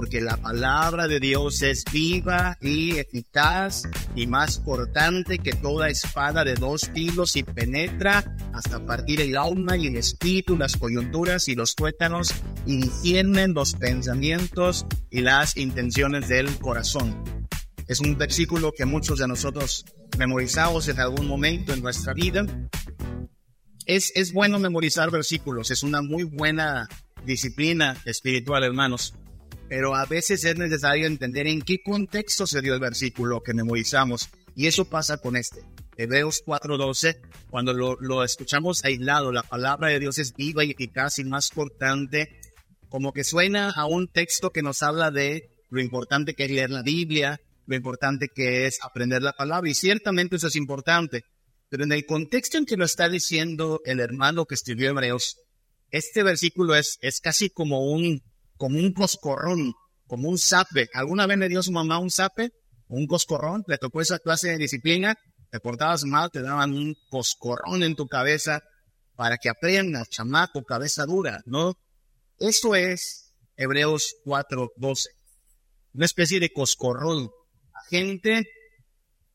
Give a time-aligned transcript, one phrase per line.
[0.00, 3.82] porque la palabra de Dios es viva y eficaz
[4.16, 9.76] y más cortante que toda espada de dos filos y penetra hasta partir el alma
[9.76, 12.32] y el espíritu, las coyunturas y los tuétanos
[12.64, 17.22] y disciernen los pensamientos y las intenciones del corazón.
[17.86, 19.84] Es un versículo que muchos de nosotros
[20.16, 22.46] memorizamos en algún momento en nuestra vida.
[23.84, 26.88] Es, es bueno memorizar versículos, es una muy buena
[27.26, 29.12] disciplina espiritual, hermanos
[29.70, 34.28] pero a veces es necesario entender en qué contexto se dio el versículo que memorizamos.
[34.56, 35.62] Y eso pasa con este.
[35.96, 37.20] Hebreos 4:12,
[37.50, 42.40] cuando lo, escuchamos aislado, la palabra de Dios es viva y eficaz y más cortante,
[42.88, 46.70] como que suena a un texto que nos habla de lo importante que es leer
[46.70, 51.22] la Biblia, lo importante que es aprender la palabra, y ciertamente eso es importante.
[51.68, 55.36] Pero en el contexto en que lo está diciendo el hermano que escribió Hebreos,
[55.92, 58.20] este versículo es, es casi como un
[58.60, 59.72] como un coscorrón,
[60.06, 60.90] como un sape.
[60.92, 62.50] ¿Alguna vez le dio a su mamá un sape?
[62.88, 65.14] Un coscorrón, le tocó esa clase de disciplina,
[65.50, 68.60] te portabas mal, te daban un coscorrón en tu cabeza
[69.16, 71.72] para que aprendas, chamaco, cabeza dura, ¿no?
[72.38, 75.08] Eso es Hebreos 4:12.
[75.94, 77.30] Una especie de coscorrón.
[77.88, 78.44] Gente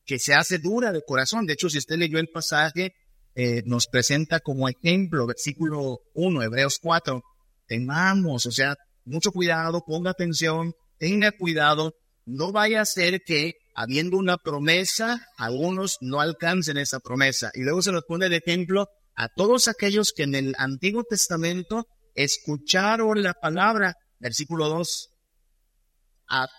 [0.04, 1.46] que se hace dura de corazón.
[1.46, 2.94] De hecho, si usted leyó el pasaje,
[3.34, 7.22] eh, nos presenta como ejemplo, versículo 1, Hebreos 4,
[7.66, 11.94] temamos, o sea, mucho cuidado, ponga atención, tenga cuidado,
[12.26, 17.50] no vaya a ser que habiendo una promesa, algunos no alcancen esa promesa.
[17.54, 21.86] Y luego se nos pone de ejemplo a todos aquellos que en el Antiguo Testamento
[22.14, 25.10] escucharon la palabra, versículo 2.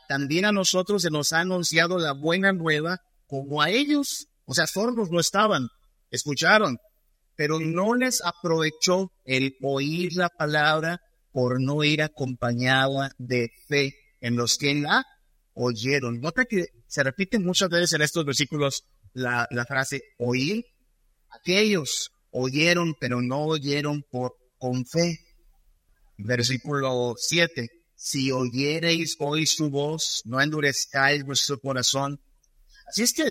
[0.08, 4.28] también a nosotros se nos ha anunciado la buena nueva como a ellos.
[4.46, 5.68] O sea, sordos no estaban,
[6.10, 6.78] escucharon,
[7.36, 11.02] pero no les aprovechó el oír la palabra
[11.38, 15.06] por no ir acompañada de fe en los que la
[15.54, 16.20] oyeron.
[16.20, 20.66] Nota que se repite muchas veces en estos versículos la, frase oír.
[21.30, 25.20] Aquellos oyeron, pero no oyeron por con fe.
[26.18, 27.70] Versículo 7.
[27.96, 32.20] Si oyereis hoy su voz, no endurezcáis vuestro corazón.
[32.88, 33.30] Así es que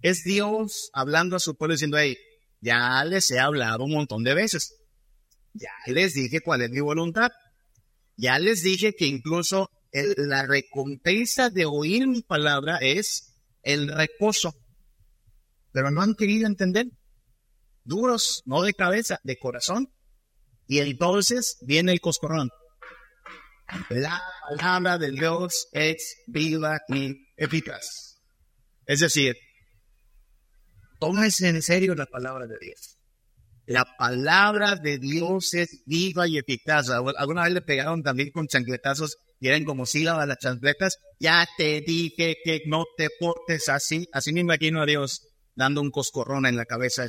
[0.00, 2.16] es Dios hablando a su pueblo diciendo, hey,
[2.62, 4.81] ya les he hablado un montón de veces.
[5.54, 7.30] Ya les dije cuál es mi voluntad.
[8.16, 14.54] Ya les dije que incluso la recompensa de oír mi palabra es el reposo.
[15.72, 16.86] Pero no han querido entender.
[17.84, 19.92] Duros, no de cabeza, de corazón.
[20.66, 22.50] Y entonces viene el coscorrón.
[23.88, 28.20] La palabra de Dios es viva y eficaz.
[28.86, 29.36] Es decir,
[31.00, 32.98] tómese en serio la palabra de Dios.
[33.72, 36.90] La palabra de Dios es viva y eficaz.
[36.90, 40.98] Alguna vez le pegaron también con chancletazos y eran como sílabas las chancletas.
[41.18, 44.06] Ya te dije que no te portes así.
[44.12, 47.06] Así me imagino a Dios dando un coscorrón en la cabeza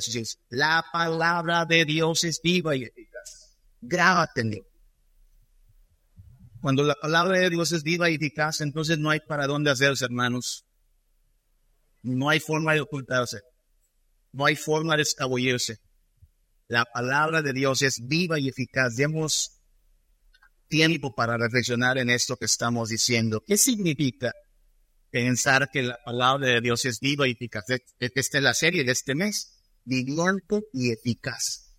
[0.48, 3.58] La palabra de Dios es viva y eficaz.
[3.82, 4.64] Grábatelo.
[6.62, 10.06] Cuando la palabra de Dios es viva y eficaz, entonces no hay para dónde hacerse,
[10.06, 10.64] hermanos.
[12.00, 13.40] No hay forma de ocultarse.
[14.32, 15.76] No hay forma de escabullirse.
[16.66, 18.96] La palabra de Dios es viva y eficaz.
[18.96, 19.60] Demos
[20.68, 23.42] tiempo para reflexionar en esto que estamos diciendo.
[23.46, 24.32] ¿Qué significa
[25.10, 27.64] pensar que la palabra de Dios es viva y eficaz?
[27.98, 29.52] Esta es la serie de este mes,
[29.84, 31.76] viviente y eficaz.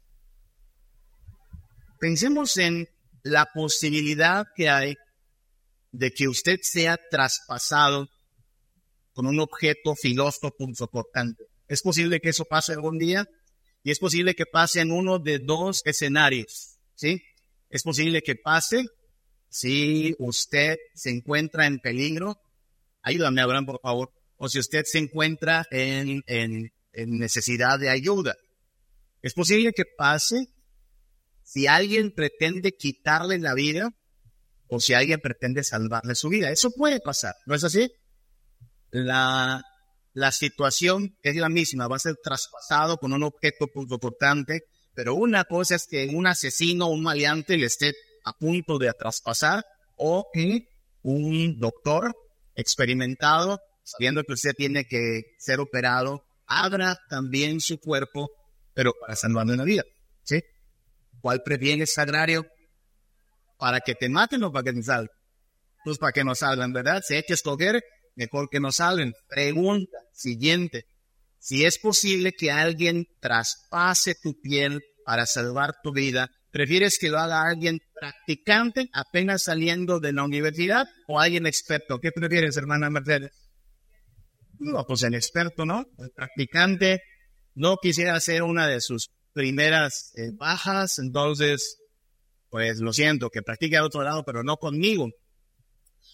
[1.99, 2.87] Pensemos en
[3.23, 4.95] la posibilidad que hay
[5.91, 8.07] de que usted sea traspasado
[9.13, 11.45] con un objeto filoso punzocortante.
[11.67, 13.27] ¿Es posible que eso pase algún día?
[13.85, 17.21] Y es posible que pase en uno de dos escenarios, ¿sí?
[17.69, 18.83] Es posible que pase
[19.47, 22.41] si usted se encuentra en peligro.
[23.03, 24.11] Ayúdame, Abraham, por favor.
[24.37, 28.35] O si usted se encuentra en, en, en necesidad de ayuda.
[29.21, 30.47] Es posible que pase
[31.43, 33.95] si alguien pretende quitarle la vida
[34.65, 36.49] o si alguien pretende salvarle su vida.
[36.49, 37.91] Eso puede pasar, ¿no es así?
[38.89, 39.63] La
[40.15, 44.61] la situación es la misma, va a ser traspasado con un objeto punzocortante,
[44.93, 48.93] pero una cosa es que un asesino o un maleante le esté a punto de
[48.93, 49.65] traspasar
[49.97, 50.69] o que
[51.01, 52.15] un doctor
[52.55, 58.29] experimentado, sabiendo que usted tiene que ser operado, abra también su cuerpo,
[58.73, 59.83] pero para salvarle la vida.
[60.23, 60.41] ¿Sí?
[61.19, 62.47] ¿Cuál previene sagrario?
[63.57, 65.09] ¿Para que te maten o para que te salven?
[65.83, 67.03] Pues para que nos salgan, ¿verdad?
[67.05, 67.83] Si hay que escoger,
[68.15, 69.13] mejor que nos salven.
[69.27, 70.85] Pregunta siguiente.
[71.39, 77.19] Si es posible que alguien traspase tu piel para salvar tu vida, ¿prefieres que lo
[77.19, 81.99] haga alguien practicante apenas saliendo de la universidad o alguien experto?
[81.99, 83.31] ¿Qué prefieres, hermana Mercedes?
[84.57, 85.85] No, pues el experto, ¿no?
[85.99, 87.01] El practicante
[87.53, 91.77] no quisiera ser una de sus primeras eh, bajas, entonces,
[92.49, 95.09] pues lo siento, que practique a otro lado, pero no conmigo.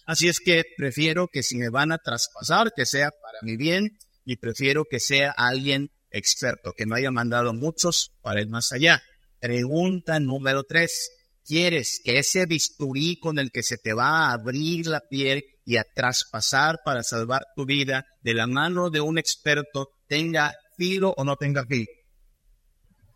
[0.06, 3.98] Así es que prefiero que si me van a traspasar, que sea para mi bien
[4.24, 9.02] y prefiero que sea alguien experto, que no haya mandado muchos para ir más allá.
[9.40, 11.10] Pregunta número tres.
[11.44, 15.76] ¿Quieres que ese bisturí con el que se te va a abrir la piel y
[15.76, 21.24] a traspasar para salvar tu vida de la mano de un experto tenga filo o
[21.24, 21.90] no tenga filo?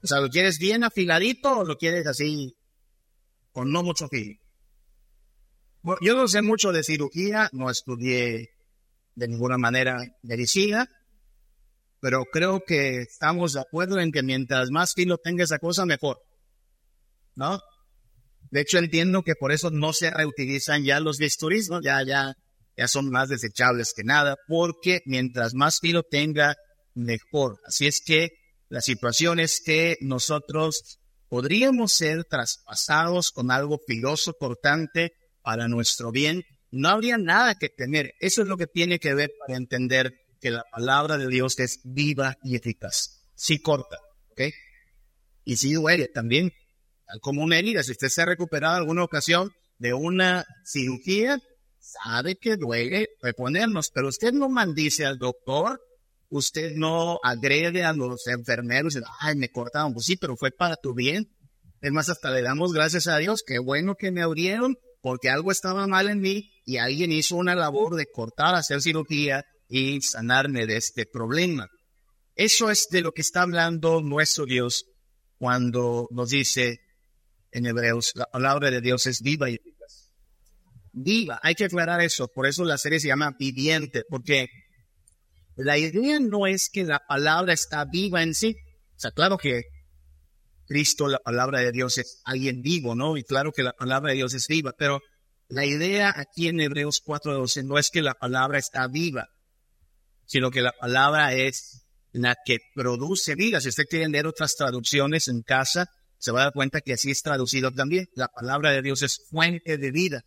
[0.03, 2.57] O sea, ¿lo quieres bien afiladito o lo quieres así
[3.53, 4.35] con no mucho filo?
[6.01, 8.51] Yo no sé mucho de cirugía, no estudié
[9.15, 10.89] de ninguna manera medicina,
[12.01, 16.19] pero creo que estamos de acuerdo en que mientras más filo tenga esa cosa, mejor.
[17.35, 17.61] ¿No?
[18.51, 21.69] De hecho, entiendo que por eso no se reutilizan ya los bisturís.
[21.83, 22.35] Ya, ya,
[22.77, 26.57] ya son más desechables que nada, porque mientras más filo tenga,
[26.95, 27.61] mejor.
[27.67, 28.31] Así es que
[28.69, 30.99] la situación es que nosotros
[31.29, 35.13] podríamos ser traspasados con algo filoso, cortante,
[35.47, 36.43] para nuestro bien.
[36.73, 38.15] No habría nada que temer.
[38.19, 41.79] Eso es lo que tiene que ver para entender que la palabra de Dios es
[41.85, 43.23] viva y eficaz.
[43.37, 43.97] Sí corta,
[44.31, 44.41] ¿ok?
[45.45, 46.53] Y sí duele también,
[47.21, 47.85] como una herida.
[47.85, 51.39] Si usted se ha recuperado en alguna ocasión de una cirugía,
[51.79, 55.81] sabe que duele reponernos, pero usted no maldice al doctor,
[56.29, 60.93] usted no agrede a los enfermeros, ay, me cortaron, pues sí, pero fue para tu
[60.93, 61.31] bien.
[61.83, 64.77] Es más, hasta le damos gracias a Dios, qué bueno que me abrieron,
[65.07, 69.45] porque algo estaba mal en mí y alguien hizo una labor de cortar, hacer cirugía
[69.69, 71.69] y sanarme de este problema.
[72.35, 74.85] Eso es de lo que está hablando nuestro Dios
[75.39, 76.81] cuando nos dice
[77.53, 80.13] en Hebreos, la palabra de Dios es viva y eficaz.
[80.91, 84.49] Viva, hay que aclarar eso, por eso la serie se llama Viviente, porque
[85.55, 88.57] la idea no es que la palabra está viva en sí.
[88.97, 89.67] O sea, claro que
[90.67, 93.17] Cristo, la palabra de Dios es alguien vivo, ¿no?
[93.17, 95.01] Y claro que la palabra de Dios es viva, pero
[95.49, 99.29] la idea aquí en Hebreos 4.12 no es que la palabra está viva,
[100.25, 103.61] sino que la palabra es la que produce vida.
[103.61, 107.11] Si usted quiere leer otras traducciones en casa, se va a dar cuenta que así
[107.11, 108.09] es traducido también.
[108.15, 110.25] La palabra de Dios es fuente de vida.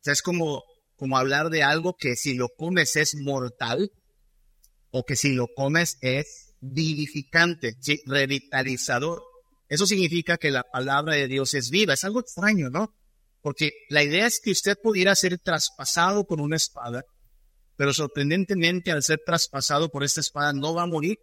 [0.00, 0.62] O sea, es como,
[0.96, 3.90] como hablar de algo que si lo comes es mortal
[4.90, 7.76] o que si lo comes es vivificante,
[8.06, 9.22] revitalizador.
[9.70, 11.94] Eso significa que la palabra de Dios es viva.
[11.94, 12.94] Es algo extraño, ¿no?
[13.40, 17.02] Porque la idea es que usted pudiera ser traspasado con una espada
[17.80, 21.18] pero sorprendentemente al ser traspasado por esta espada no va a morir,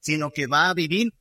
[0.00, 1.12] sino que va a vivir.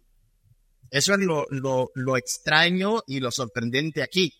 [0.89, 4.31] Eso es lo, lo, extraño y lo sorprendente aquí,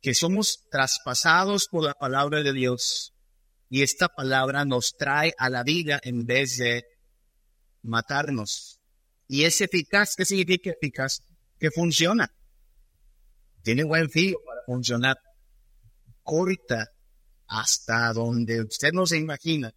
[0.00, 3.12] que somos traspasados por la palabra de Dios
[3.68, 6.86] y esta palabra nos trae a la vida en vez de
[7.82, 8.75] matarnos.
[9.28, 11.22] Y es eficaz, ¿qué significa eficaz?
[11.58, 12.32] Que funciona.
[13.62, 15.16] Tiene buen filo para funcionar.
[16.22, 16.88] Corta
[17.48, 19.72] hasta donde usted no se imagina.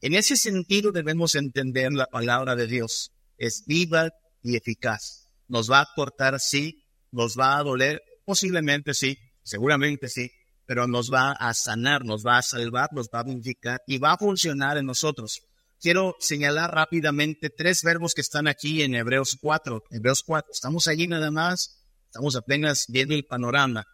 [0.00, 3.12] En ese sentido debemos entender la palabra de Dios.
[3.38, 4.10] Es viva
[4.42, 5.26] y eficaz.
[5.48, 6.82] Nos va a cortar, sí.
[7.10, 9.18] Nos va a doler, posiblemente sí.
[9.42, 10.30] Seguramente sí.
[10.66, 14.12] Pero nos va a sanar, nos va a salvar, nos va a vivificar y va
[14.12, 15.45] a funcionar en nosotros.
[15.80, 19.84] Quiero señalar rápidamente tres verbos que están aquí en Hebreos 4.
[19.90, 20.50] Hebreos 4.
[20.52, 21.82] Estamos allí nada más.
[22.06, 23.84] Estamos apenas viendo el panorama.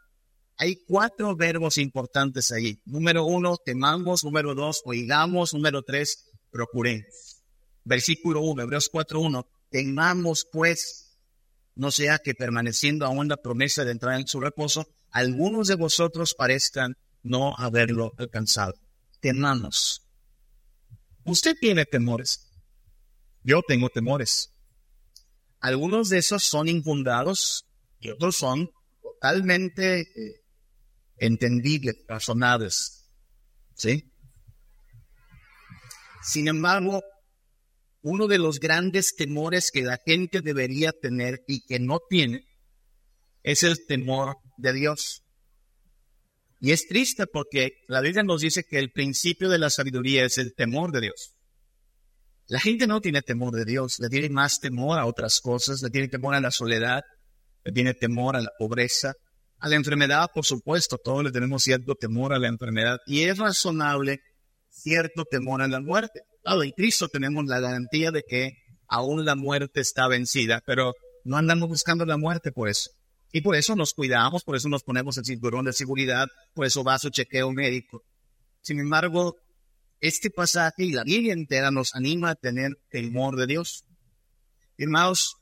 [0.59, 2.81] Hay cuatro verbos importantes ahí.
[2.85, 4.23] Número uno, temamos.
[4.23, 5.55] Número dos, oigamos.
[5.55, 7.43] Número tres, procuremos.
[7.85, 9.45] Versículo uno, Hebreos 4.1.
[9.71, 11.19] Temamos pues,
[11.75, 16.35] no sea que permaneciendo aún la promesa de entrar en su reposo, algunos de vosotros
[16.35, 18.75] parezcan no haberlo alcanzado.
[19.21, 20.12] Temamos.
[21.25, 22.51] Usted tiene temores.
[23.43, 24.53] Yo tengo temores.
[25.61, 27.67] Algunos de esos son infundados
[28.01, 30.43] y otros son totalmente eh,
[31.19, 33.09] entendibles, razonables.
[33.75, 34.13] ¿Sí?
[36.23, 37.03] Sin embargo,
[38.03, 42.45] uno de los grandes temores que la gente debería tener y que no tiene
[43.45, 45.22] es el temor de Dios.
[46.65, 50.39] Y es triste porque la Biblia nos dice que el principio de la sabiduría es
[50.39, 51.35] el temor de Dios.
[52.47, 55.91] La gente no tiene temor de Dios, le tiene más temor a otras cosas, le
[55.91, 57.03] tiene temor a la soledad,
[57.65, 59.13] le tiene temor a la pobreza,
[59.59, 63.39] a la enfermedad, por supuesto, todos le tenemos cierto temor a la enfermedad y es
[63.39, 64.21] razonable
[64.71, 66.21] cierto temor a la muerte.
[66.45, 68.53] Claro, en Cristo tenemos la garantía de que
[68.87, 72.89] aún la muerte está vencida, pero no andamos buscando la muerte por eso,
[73.33, 76.85] Y por eso nos cuidamos, por eso nos ponemos el cinturón de seguridad, por eso
[76.85, 78.05] va a su chequeo médico.
[78.61, 79.37] Sin embargo,
[80.01, 83.85] este pasaje y la Biblia entera nos anima a tener temor de Dios.
[84.77, 85.37] Hermanos,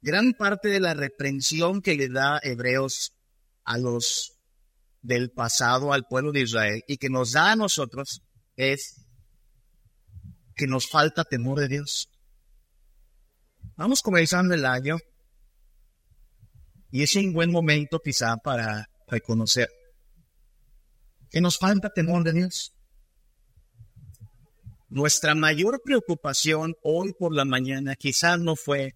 [0.00, 3.12] gran parte de la reprensión que le da Hebreos
[3.64, 4.34] a los
[5.02, 8.22] del pasado, al pueblo de Israel, y que nos da a nosotros,
[8.56, 9.04] es
[10.54, 12.08] que nos falta temor de Dios.
[13.76, 14.98] Vamos comenzando el año
[16.94, 19.68] y es un buen momento quizá para reconocer
[21.28, 22.72] que nos falta temor de Dios.
[24.90, 28.94] Nuestra mayor preocupación hoy por la mañana quizás no fue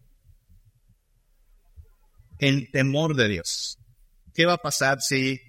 [2.38, 3.80] el temor de Dios.
[4.32, 5.40] ¿Qué va a pasar si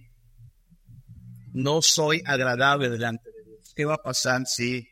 [1.54, 3.74] no soy agradable delante de Dios?
[3.76, 4.90] ¿Qué va a pasar si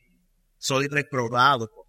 [0.60, 1.87] soy reprobado por?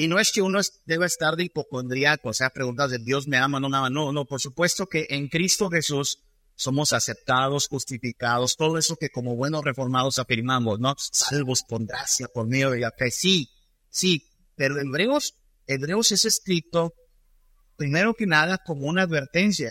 [0.00, 3.36] Y no es que uno deba estar de hipocondriaco, o sea, preguntas de Dios me
[3.36, 3.90] ama, no me ama.
[3.90, 6.20] No, no, por supuesto que en Cristo Jesús
[6.54, 10.94] somos aceptados, justificados, todo eso que como buenos reformados afirmamos, ¿no?
[10.96, 13.10] Salvos por gracia, por medio de la fe.
[13.10, 13.50] Sí,
[13.90, 14.26] sí,
[14.56, 15.34] pero Hebreos,
[15.66, 16.94] Hebreos es escrito
[17.76, 19.70] primero que nada como una advertencia.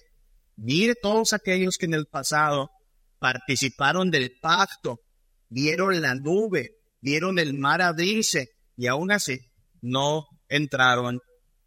[0.58, 2.70] Mire todos aquellos que en el pasado
[3.18, 5.00] participaron del pacto,
[5.48, 9.49] vieron la nube, vieron el mar abrirse y aún así
[9.82, 11.20] no entraron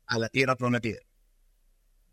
[0.07, 1.01] a la tierra prometida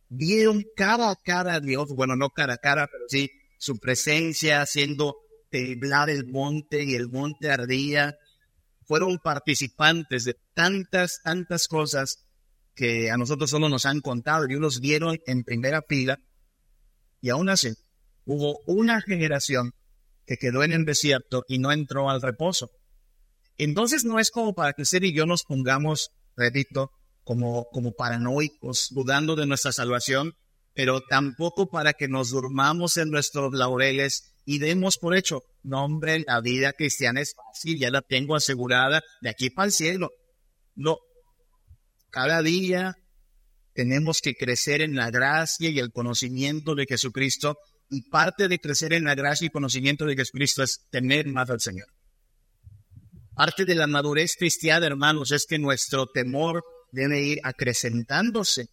[0.10, 4.62] vieron cara a cara a Dios, bueno, no cara a cara, pero sí su presencia
[4.62, 5.15] haciendo
[5.50, 8.18] temblar el monte y el monte ardía.
[8.86, 12.25] Fueron participantes de tantas, tantas cosas
[12.74, 16.20] que a nosotros solo nos han contado y unos vieron en primera fila.
[17.22, 17.74] Y aún así,
[18.25, 19.74] hubo una generación
[20.25, 22.72] que quedó en el desierto y no entró al reposo.
[23.60, 26.92] Entonces no es como para que usted y yo nos pongamos, repito,
[27.25, 30.34] como, como paranoicos, dudando de nuestra salvación,
[30.74, 36.24] pero tampoco para que nos durmamos en nuestros laureles y demos por hecho, no hombre,
[36.25, 40.10] la vida cristiana es fácil, ya la tengo asegurada, de aquí para el cielo.
[40.75, 40.98] No,
[42.12, 42.96] cada día
[43.74, 47.58] tenemos que crecer en la gracia y el conocimiento de Jesucristo
[47.89, 51.60] y parte de crecer en la gracia y conocimiento de Jesucristo es tener más al
[51.60, 51.88] Señor.
[53.39, 58.67] Parte de la madurez cristiana, hermanos, es que nuestro temor debe ir acrecentándose.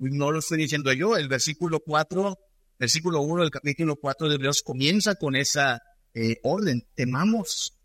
[0.00, 2.36] No lo estoy diciendo yo, el versículo 4,
[2.76, 5.80] versículo 1 del capítulo 4 de Dios comienza con esa
[6.12, 7.78] eh, orden, temamos.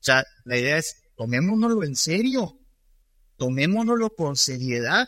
[0.00, 2.58] O sea, la idea es, tomémonoslo en serio,
[3.36, 5.06] tomémonoslo con seriedad.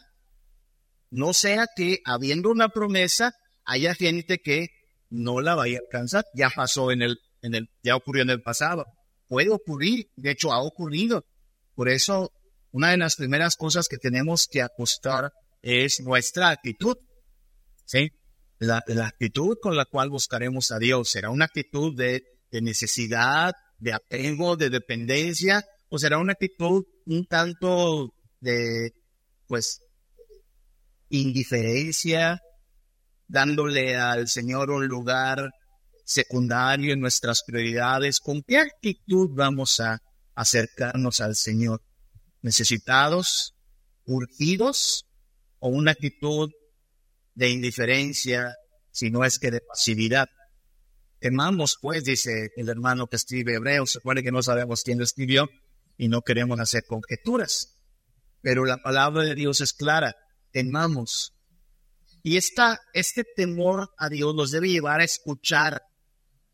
[1.10, 3.34] No sea que habiendo una promesa,
[3.64, 4.68] haya gente que
[5.10, 6.24] no la vaya a alcanzar.
[6.36, 8.86] Ya pasó en el, en el, ya ocurrió en el pasado.
[9.28, 11.24] Puede ocurrir, de hecho ha ocurrido.
[11.74, 12.32] Por eso
[12.70, 16.96] una de las primeras cosas que tenemos que acostar es nuestra actitud.
[17.84, 18.10] ¿sí?
[18.58, 23.92] La, actitud con la cual buscaremos a Dios será una actitud de, de necesidad, de
[23.92, 28.92] apego, de dependencia, o será una actitud un tanto de,
[29.46, 29.80] pues,
[31.08, 32.40] indiferencia,
[33.28, 35.50] dándole al Señor un lugar
[36.06, 38.20] secundario en nuestras prioridades.
[38.20, 40.00] ¿Con qué actitud vamos a
[40.34, 41.82] acercarnos al Señor?
[42.46, 43.54] necesitados,
[44.04, 45.04] urgidos
[45.58, 46.50] o una actitud
[47.34, 48.54] de indiferencia,
[48.92, 50.28] si no es que de pasividad.
[51.18, 55.48] Temamos, pues, dice el hermano que escribe Hebreos, se que no sabemos quién lo escribió
[55.98, 57.74] y no queremos hacer conjeturas.
[58.42, 60.14] Pero la palabra de Dios es clara,
[60.52, 61.32] temamos.
[62.22, 65.82] Y esta, este temor a Dios nos debe llevar a escuchar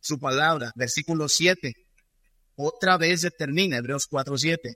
[0.03, 0.73] su palabra.
[0.75, 1.73] Versículo 7.
[2.57, 4.75] Otra vez determina, Hebreos 4, 7.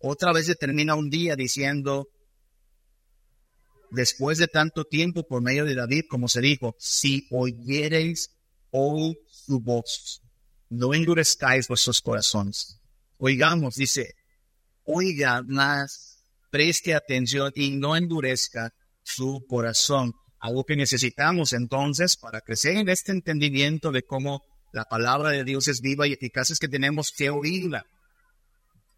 [0.00, 2.08] Otra vez se termina un día diciendo,
[3.92, 8.30] después de tanto tiempo por medio de David, como se dijo, si oyereis
[8.70, 10.20] hoy su voz,
[10.70, 12.80] no endurezcáis vuestros corazones.
[13.18, 14.14] Oigamos, dice,
[14.84, 18.72] oiga más, preste atención y no endurezca
[19.04, 20.12] su corazón.
[20.42, 25.68] Algo que necesitamos entonces para crecer en este entendimiento de cómo la palabra de Dios
[25.68, 27.86] es viva y eficaz es que tenemos que oírla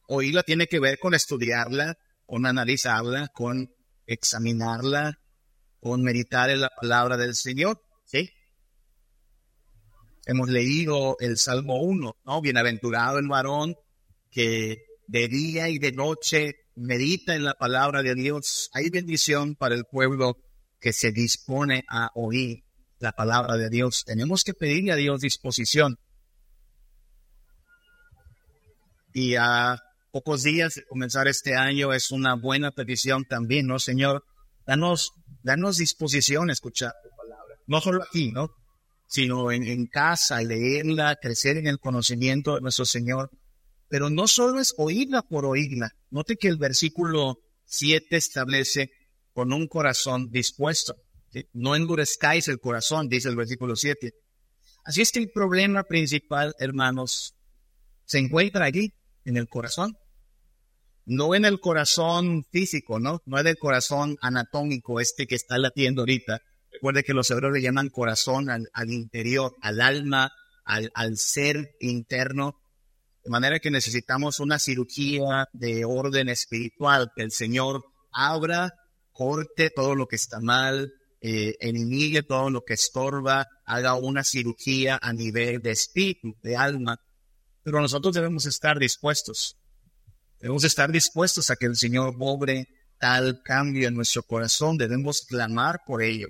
[0.06, 1.96] oírla tiene que ver con estudiarla,
[2.26, 3.70] con analizarla, con
[4.06, 5.18] examinarla,
[5.80, 8.30] con meditar en la palabra del Señor, ¿sí?
[10.26, 12.40] Hemos leído el Salmo 1, ¿no?
[12.40, 13.74] Bienaventurado el varón
[14.30, 18.70] que de día y de noche medita en la palabra de Dios.
[18.72, 20.38] Hay bendición para el pueblo
[20.84, 22.62] que se dispone a oír
[22.98, 24.04] la palabra de Dios.
[24.04, 25.96] Tenemos que pedirle a Dios disposición.
[29.14, 29.80] Y a
[30.12, 34.26] pocos días de comenzar este año es una buena petición también, ¿no, Señor?
[34.66, 37.56] Danos Danos disposición a escuchar tu palabra.
[37.66, 38.50] No solo aquí, ¿no?
[39.06, 43.30] Sino en, en casa, leerla, crecer en el conocimiento de nuestro Señor.
[43.88, 45.92] Pero no solo es oírla por oírla.
[46.10, 48.90] Note que el versículo 7 establece
[49.34, 50.94] con un corazón dispuesto.
[51.52, 54.12] No endurezcáis el corazón, dice el versículo 7.
[54.84, 57.34] Así es que el problema principal, hermanos,
[58.04, 59.96] se encuentra allí, en el corazón.
[61.06, 63.20] No en el corazón físico, ¿no?
[63.26, 66.40] No en el corazón anatómico este que está latiendo ahorita.
[66.72, 70.32] Recuerde que los hebreos le llaman corazón al, interior, al alma,
[70.64, 72.56] al, al ser interno.
[73.22, 78.72] De manera que necesitamos una cirugía de orden espiritual, que el Señor abra,
[79.14, 80.92] corte todo lo que está mal,
[81.22, 87.00] eh, elimine todo lo que estorba, haga una cirugía a nivel de espíritu, de alma.
[87.62, 89.56] Pero nosotros debemos estar dispuestos.
[90.38, 92.68] Debemos estar dispuestos a que el Señor obre
[92.98, 94.76] tal cambio en nuestro corazón.
[94.76, 96.28] Debemos clamar por ello.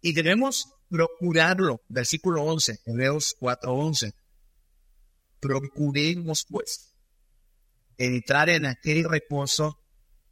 [0.00, 1.82] Y debemos procurarlo.
[1.88, 4.12] Versículo 11, Hebreos 4:11.
[5.38, 6.94] Procuremos pues
[7.96, 9.79] entrar en aquel reposo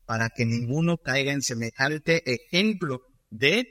[0.08, 3.68] para que ninguno caiga en semejante ejemplo de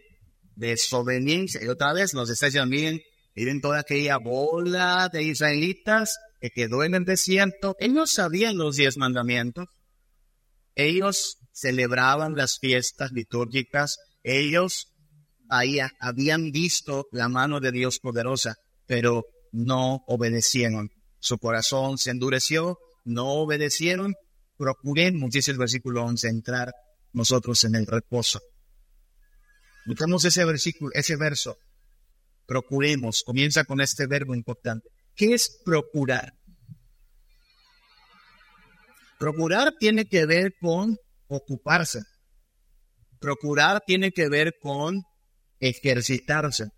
[0.55, 1.63] desobediencia.
[1.63, 3.01] Y otra vez nos está diciendo, miren,
[3.35, 7.75] miren toda aquella bola de israelitas que quedó en el desierto.
[7.79, 9.65] Ellos sabían los diez mandamientos.
[10.75, 13.97] Ellos celebraban las fiestas litúrgicas.
[14.21, 14.93] Ellos
[15.49, 20.91] ahí habían visto la mano de Dios poderosa, pero no obedecieron.
[21.17, 24.13] Su corazón se endureció, no obedecieron.
[24.57, 26.73] Procuremos, dice el versículo 11, entrar
[27.13, 28.41] nosotros en el reposo.
[29.85, 31.57] Buscamos ese versículo, ese verso.
[32.45, 33.23] Procuremos.
[33.23, 34.89] Comienza con este verbo importante.
[35.15, 36.33] ¿Qué es procurar?
[39.19, 40.97] Procurar tiene que ver con
[41.27, 42.01] ocuparse.
[43.19, 45.03] Procurar tiene que ver con
[45.59, 46.69] ejercitarse.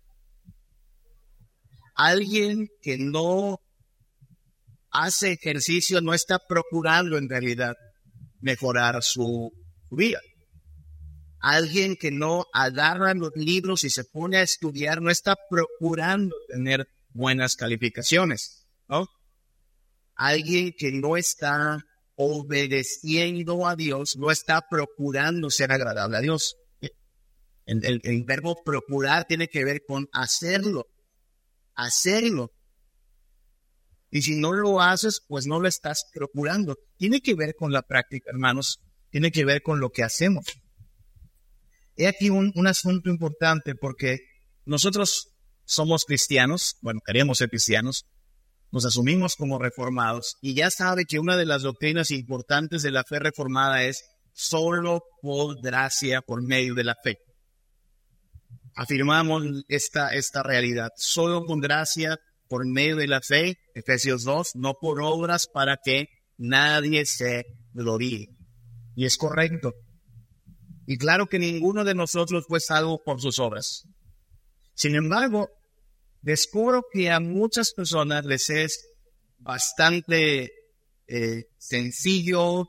[1.94, 3.60] Alguien que no
[4.90, 7.76] hace ejercicio no está procurando en realidad
[8.40, 9.52] mejorar su
[9.90, 10.20] vida.
[11.40, 16.86] Alguien que no agarra los libros y se pone a estudiar no está procurando tener
[17.12, 19.08] buenas calificaciones, ¿no?
[20.14, 21.82] Alguien que no está
[22.16, 26.56] obedeciendo a Dios no está procurando ser agradable a Dios.
[27.64, 30.86] El, el, verbo procurar tiene que ver con hacerlo,
[31.74, 32.50] hacerlo.
[34.10, 36.76] Y si no lo haces, pues no lo estás procurando.
[36.96, 38.80] Tiene que ver con la práctica, hermanos.
[39.10, 40.46] Tiene que ver con lo que hacemos.
[41.96, 44.20] He aquí un, asunto importante porque
[44.64, 48.06] nosotros somos cristianos, bueno, queríamos ser cristianos,
[48.72, 53.04] nos asumimos como reformados y ya sabe que una de las doctrinas importantes de la
[53.04, 57.18] fe reformada es solo por gracia, por medio de la fe.
[58.76, 62.18] Afirmamos esta, esta realidad, solo con gracia,
[62.50, 68.26] por medio de la fe, Efesios 2, no por obras para que nadie se gloríe.
[68.96, 69.72] Y es correcto.
[70.84, 73.84] Y claro que ninguno de nosotros fue salvo por sus obras.
[74.74, 75.48] Sin embargo,
[76.22, 78.84] descubro que a muchas personas les es
[79.38, 80.50] bastante
[81.06, 82.66] eh, sencillo,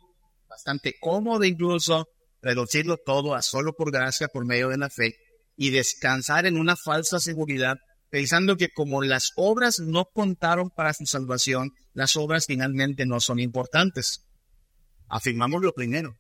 [0.47, 2.05] bastante cómodo incluso,
[2.39, 5.15] reducirlo todo a solo por gracia, por medio de la fe,
[5.55, 7.77] y descansar en una falsa seguridad,
[8.12, 13.39] pensando que como las obras no contaron para su salvación, las obras finalmente no son
[13.39, 14.28] importantes.
[15.08, 16.17] Afirmamos lo primero.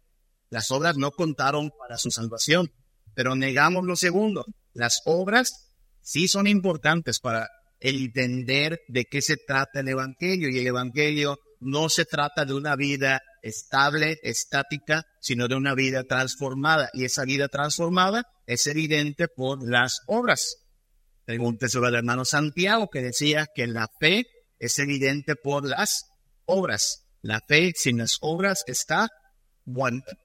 [0.49, 2.71] Las obras no contaron para su salvación,
[3.13, 4.45] pero negamos lo segundo.
[4.73, 5.69] Las obras
[6.01, 7.49] sí son importantes para
[7.79, 10.49] entender de qué se trata el Evangelio.
[10.49, 16.03] Y el Evangelio no se trata de una vida estable, estática, sino de una vida
[16.03, 16.89] transformada.
[16.93, 20.60] Y esa vida transformada es evidente por las obras.
[21.25, 24.25] Pregúntese sobre el hermano Santiago que decía que la fe
[24.59, 26.05] es evidente por las
[26.45, 27.07] obras.
[27.21, 29.09] La fe sin las obras está
[29.65, 30.17] muerta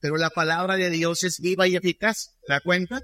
[0.00, 2.34] pero la palabra de Dios es viva y eficaz.
[2.46, 3.00] ¿Se da cuenta?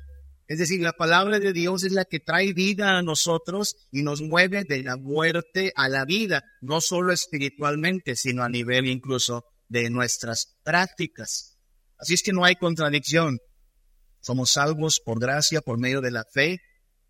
[0.49, 4.23] Es decir, la palabra de Dios es la que trae vida a nosotros y nos
[4.23, 9.91] mueve de la muerte a la vida, no solo espiritualmente, sino a nivel incluso de
[9.91, 11.59] nuestras prácticas.
[11.99, 13.39] Así es que no hay contradicción.
[14.21, 16.61] Somos salvos por gracia, por medio de la fe,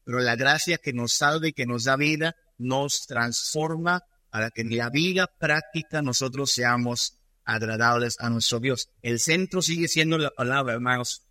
[0.07, 4.61] pero la gracia que nos salva y que nos da vida nos transforma para que
[4.61, 8.88] en la vida práctica nosotros seamos agradables a nuestro Dios.
[9.03, 11.25] El centro sigue siendo la palabra, hermanos.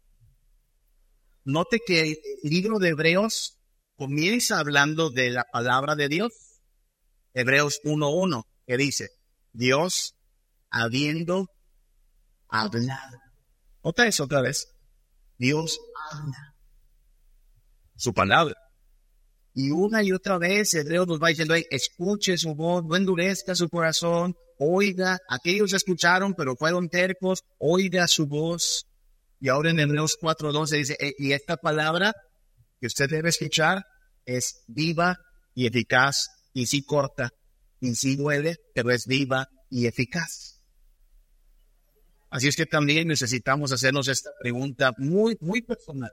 [1.45, 3.59] Note que el libro de Hebreos
[3.95, 6.33] comienza hablando de la palabra de Dios.
[7.33, 9.09] Hebreos 1.1, que dice,
[9.53, 10.17] Dios
[10.69, 11.49] habiendo
[12.49, 13.21] hablado.
[13.79, 14.67] Otra vez, otra vez.
[15.37, 15.79] Dios
[16.11, 16.55] habla.
[17.95, 18.64] Su palabra.
[19.57, 23.69] Y una y otra vez el nos va diciendo, escuche su voz, no endurezca su
[23.69, 28.85] corazón, oiga, aquellos escucharon pero fueron tercos, oiga su voz.
[29.39, 32.13] Y ahora en Hebreos 4.12 dice, y esta palabra
[32.81, 33.85] que usted debe escuchar
[34.25, 35.17] es viva
[35.53, 37.29] y eficaz, y sí corta,
[37.79, 40.61] y sí duele, pero es viva y eficaz.
[42.29, 46.11] Así es que también necesitamos hacernos esta pregunta muy, muy personal.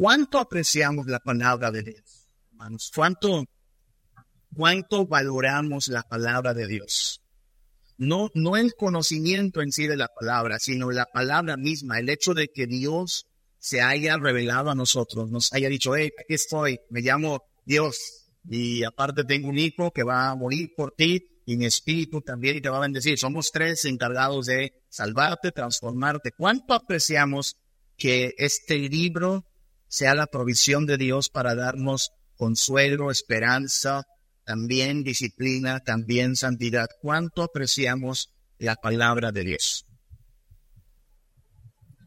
[0.00, 2.90] ¿Cuánto apreciamos la palabra de Dios, hermanos?
[2.94, 3.44] ¿Cuánto,
[4.56, 7.20] cuánto valoramos la palabra de Dios?
[7.98, 12.32] No, no el conocimiento en sí de la palabra, sino la palabra misma, el hecho
[12.32, 13.26] de que Dios
[13.58, 18.84] se haya revelado a nosotros, nos haya dicho, hey, aquí estoy, me llamo Dios y
[18.84, 22.62] aparte tengo un hijo que va a morir por ti y mi espíritu también y
[22.62, 23.18] te va a bendecir.
[23.18, 26.32] Somos tres encargados de salvarte, transformarte.
[26.32, 27.58] ¿Cuánto apreciamos
[27.98, 29.44] que este libro
[29.90, 34.04] sea la provisión de Dios para darnos consuelo, esperanza,
[34.44, 36.88] también disciplina, también santidad?
[37.02, 39.84] ¿Cuánto apreciamos la palabra de Dios?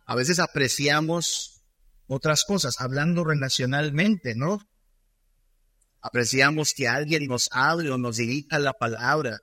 [0.06, 1.62] A veces apreciamos
[2.08, 4.60] otras cosas, hablando relacionalmente, ¿no?
[6.02, 9.40] Apreciamos que alguien nos hable o nos dirija la palabra.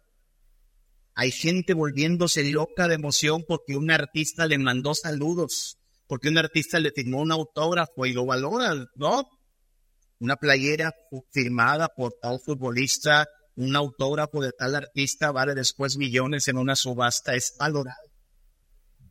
[1.14, 5.79] Hay gente volviéndose loca de emoción porque un artista le mandó saludos,
[6.11, 9.23] porque un artista le firmó un autógrafo y lo valora, ¿no?
[10.18, 10.92] Una playera
[11.31, 17.37] firmada por tal futbolista, un autógrafo de tal artista vale después millones en una subasta,
[17.37, 18.03] es valorado.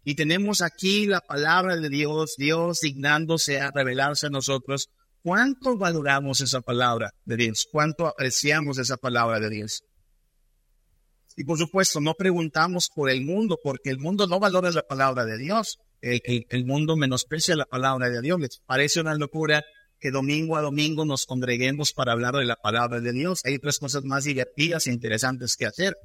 [0.04, 4.90] Y tenemos aquí la palabra de Dios, Dios dignándose a revelarse a nosotros
[5.22, 7.66] ¿Cuánto valoramos esa palabra de Dios?
[7.72, 9.84] ¿Cuánto apreciamos esa palabra de Dios?
[11.38, 15.26] Y por supuesto, no preguntamos por el mundo, porque el mundo no valora la palabra
[15.26, 15.78] de Dios.
[16.02, 18.40] El, mundo menosprecia la palabra de Dios.
[18.40, 19.64] Les parece una locura
[20.00, 23.42] que domingo a domingo nos congreguemos para hablar de la palabra de Dios.
[23.44, 25.96] Hay otras cosas más divertidas e interesantes que hacer.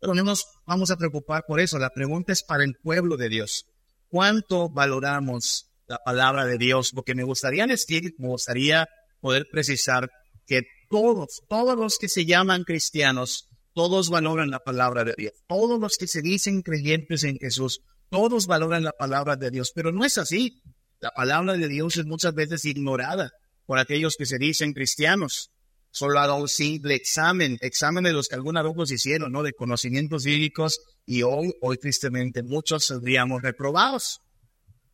[0.00, 1.78] Pero no nos vamos a preocupar por eso.
[1.78, 3.66] La pregunta es para el pueblo de Dios.
[4.08, 8.86] ¿Cuánto valoramos la palabra de Dios, porque me gustaría decir, me gustaría
[9.20, 10.10] poder precisar
[10.46, 15.32] que todos, todos los que se llaman cristianos, todos valoran la palabra de Dios.
[15.48, 19.92] Todos los que se dicen creyentes en Jesús, todos valoran la palabra de Dios, pero
[19.92, 20.60] no es así.
[21.00, 23.30] La palabra de Dios es muchas veces ignorada
[23.66, 25.50] por aquellos que se dicen cristianos.
[25.90, 29.42] Solo haga un simple examen, examen de los que alguna vez hicieron, ¿no?
[29.42, 34.20] De conocimientos bíblicos y hoy, hoy tristemente muchos seríamos reprobados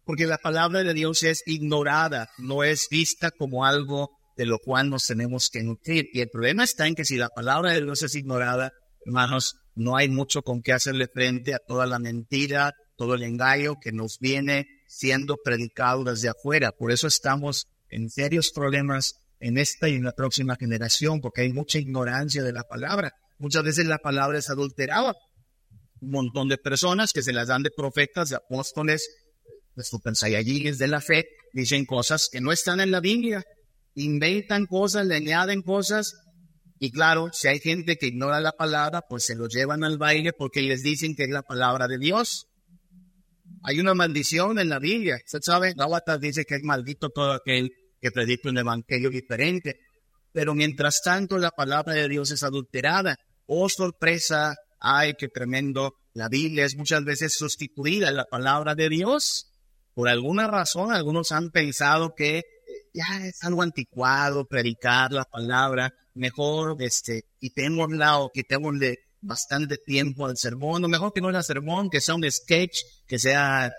[0.05, 4.90] porque la palabra de Dios es ignorada, no es vista como algo de lo cual
[4.90, 6.07] nos tenemos que nutrir.
[6.12, 8.72] Y el problema está en que si la palabra de Dios es ignorada,
[9.07, 13.76] hermanos, no hay mucho con qué hacerle frente a toda la mentira, todo el engaño
[13.80, 16.72] que nos viene siendo predicado desde afuera.
[16.72, 21.52] Por eso estamos en serios problemas en esta y en la próxima generación, porque hay
[21.52, 23.12] mucha ignorancia de la palabra.
[23.38, 25.14] Muchas veces la palabra es adulterada.
[26.00, 29.09] Un montón de personas que se las dan de profetas, de apóstoles,
[29.74, 33.42] los es de la fe dicen cosas que no están en la Biblia,
[33.94, 36.14] inventan cosas, le añaden cosas,
[36.78, 40.33] y claro, si hay gente que ignora la palabra, pues se lo llevan al baile
[40.33, 42.46] porque les dicen que es la palabra de Dios.
[43.66, 45.18] Hay una maldición en la Biblia.
[45.24, 49.81] Usted sabe, Gálatas dice que es maldito todo aquel que predica un evangelio diferente.
[50.33, 53.16] Pero mientras tanto, la palabra de Dios es adulterada.
[53.46, 55.94] Oh, sorpresa, ay, qué tremendo.
[56.12, 59.46] La Biblia es muchas veces sustituida la palabra de Dios.
[59.94, 62.44] Por alguna razón, algunos han pensado que eh,
[62.92, 70.37] ya es algo anticuado predicar la palabra, mejor este, quitémosla o quitémosle bastante tiempo al
[70.37, 73.72] sermón, o mejor que no era sermón, que sea un sketch, que sea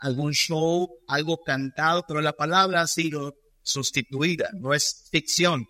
[0.00, 5.66] algún show, algo cantado, pero la palabra ha sido sustituida, no es ficción.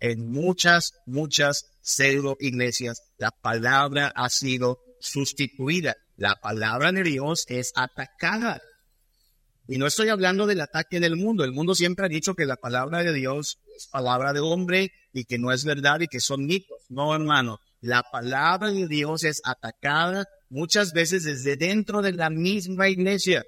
[0.00, 5.96] En muchas, muchas pseudo iglesias, la palabra ha sido sustituida.
[6.16, 8.60] La palabra de Dios es atacada.
[9.66, 11.44] Y no estoy hablando del ataque del mundo.
[11.44, 15.24] El mundo siempre ha dicho que la palabra de Dios es palabra de hombre y
[15.24, 16.78] que no es verdad y que son mitos.
[16.88, 17.58] No, hermano.
[17.80, 23.44] La palabra de Dios es atacada muchas veces desde dentro de la misma iglesia.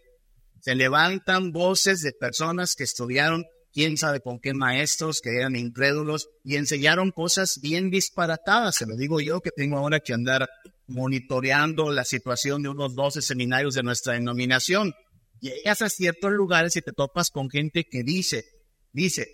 [0.60, 6.28] Se levantan voces de personas que estudiaron quién sabe con qué maestros que eran incrédulos
[6.44, 8.76] y enseñaron cosas bien disparatadas.
[8.76, 10.48] Se lo digo yo que tengo ahora que andar
[10.86, 14.92] monitoreando la situación de unos 12 seminarios de nuestra denominación
[15.40, 18.44] llegas a ciertos lugares y te topas con gente que dice,
[18.92, 19.26] dice,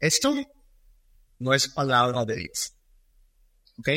[0.00, 0.34] esto
[1.38, 2.72] no es palabra de Dios.
[3.78, 3.88] ¿Ok?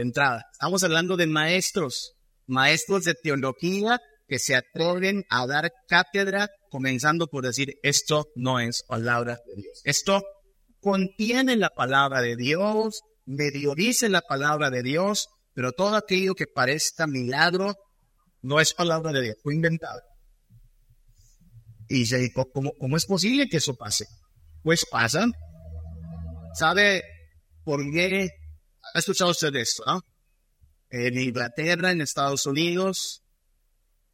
[0.00, 2.12] Entrada, estamos hablando de maestros,
[2.46, 8.82] maestros de teología que se atreven a dar cátedra comenzando por decir, esto no es
[8.86, 9.80] palabra de Dios.
[9.84, 10.22] Esto
[10.80, 16.46] contiene la palabra de Dios, medio dice la palabra de Dios, pero todo aquello que
[16.46, 17.74] parezca milagro
[18.42, 20.00] no es palabra de Dios, fue inventado.
[21.88, 24.06] Y dice, ¿cómo, ¿cómo es posible que eso pase?
[24.62, 25.26] Pues pasa.
[26.54, 27.02] ¿Sabe
[27.64, 28.28] por qué?
[28.94, 29.82] ¿Ha escuchado usted esto?
[29.86, 30.02] ¿no?
[30.90, 33.22] En Inglaterra, en Estados Unidos,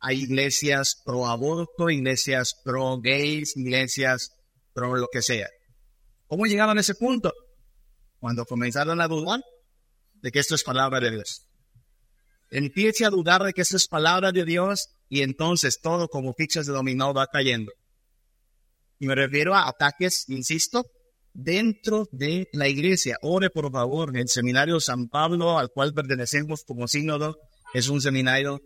[0.01, 4.33] hay iglesias pro aborto, iglesias pro gays, iglesias
[4.73, 5.49] pro lo que sea.
[6.27, 7.33] ¿Cómo llegaron a ese punto?
[8.19, 9.41] Cuando comenzaron a dudar
[10.15, 11.47] de que esto es palabra de Dios.
[12.51, 16.67] Empiece a dudar de que esto es palabra de Dios y entonces todo como fichas
[16.67, 17.73] de dominó va cayendo.
[18.99, 20.85] Y me refiero a ataques, insisto,
[21.35, 23.19] dentro de la iglesia.
[23.21, 27.37] Ore por favor, el seminario San Pablo al cual pertenecemos como sínodo
[27.75, 28.63] es un seminario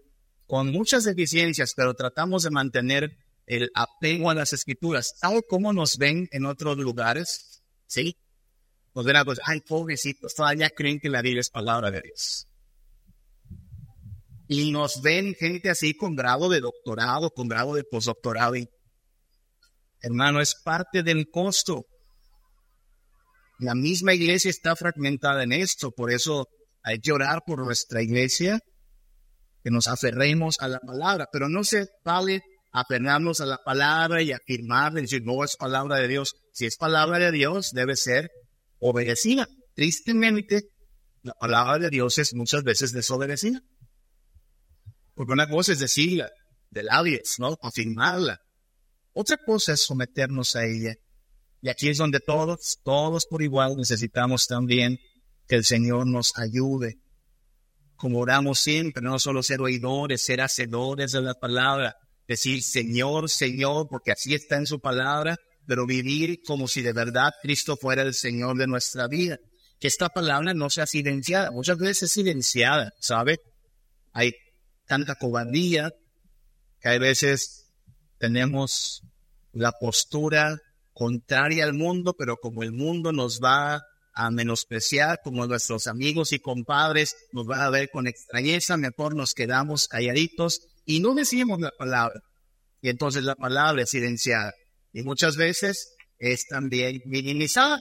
[0.46, 5.96] con muchas deficiencias, pero tratamos de mantener el apego a las escrituras, tal como nos
[5.96, 8.16] ven en otros lugares, ¿sí?
[8.94, 12.46] Nos ven a ay, pobrecitos, todavía creen que la Biblia es palabra de Dios.
[14.48, 18.54] Y nos ven gente así con grado de doctorado, con grado de postdoctorado.
[20.00, 21.84] hermano, es parte del costo.
[23.58, 26.46] La misma iglesia está fragmentada en esto, por eso
[26.82, 28.60] hay que orar por nuestra iglesia,
[29.62, 32.42] que nos aferremos a la palabra, pero no se vale
[32.72, 36.36] aferrarnos a la palabra y afirmar decir, no es palabra de Dios.
[36.52, 38.30] Si es palabra de Dios, debe ser
[38.78, 39.48] obedecida.
[39.74, 40.62] Tristemente,
[41.22, 43.60] la palabra de Dios es muchas veces desobedecida.
[45.14, 46.30] Porque una cosa es decirla
[46.70, 47.56] de labios, ¿no?
[47.62, 48.38] Afirmarla.
[49.12, 50.94] Otra cosa es someternos a ella.
[51.60, 54.98] Y aquí es donde todos, todos por igual necesitamos también
[55.46, 56.98] que el Señor nos ayude.
[57.96, 61.96] Como oramos siempre, no solo ser oidores, ser hacedores de la palabra,
[62.28, 67.32] decir Señor, Señor, porque así está en su palabra, pero vivir como si de verdad
[67.42, 69.38] Cristo fuera el Señor de nuestra vida.
[69.80, 73.40] Que esta palabra no sea silenciada, muchas veces es silenciada, ¿sabe?
[74.12, 74.32] Hay
[74.86, 75.92] tanta cobardía,
[76.80, 77.72] que a veces
[78.18, 79.02] tenemos
[79.52, 80.60] la postura
[80.98, 83.80] contraria al mundo, pero como el mundo nos va
[84.12, 89.32] a menospreciar, como nuestros amigos y compadres nos va a ver con extrañeza, mejor nos
[89.32, 92.20] quedamos calladitos y no decimos la palabra.
[92.82, 94.52] Y entonces la palabra es silenciada.
[94.92, 97.80] Y muchas veces es también minimizada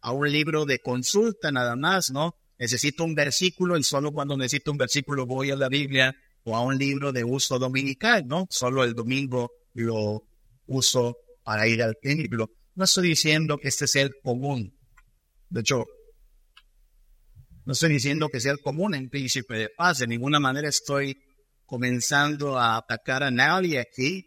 [0.00, 2.34] a un libro de consulta nada más, ¿no?
[2.58, 6.62] Necesito un versículo y solo cuando necesito un versículo voy a la Biblia o a
[6.62, 8.48] un libro de uso dominical, ¿no?
[8.50, 10.24] Solo el domingo lo
[10.66, 12.50] uso para ir al templo.
[12.74, 14.76] No estoy diciendo que este sea el común.
[15.48, 15.84] De hecho,
[17.64, 19.98] no estoy diciendo que sea el común en Príncipe de Paz.
[19.98, 21.16] De ninguna manera estoy
[21.64, 24.26] comenzando a atacar a nadie aquí.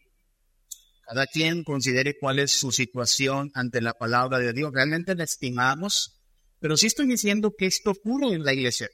[1.05, 4.71] Cada quien considere cuál es su situación ante la palabra de Dios.
[4.73, 6.21] Realmente la estimamos,
[6.61, 8.87] pero sí estoy diciendo que esto ocurre en la iglesia.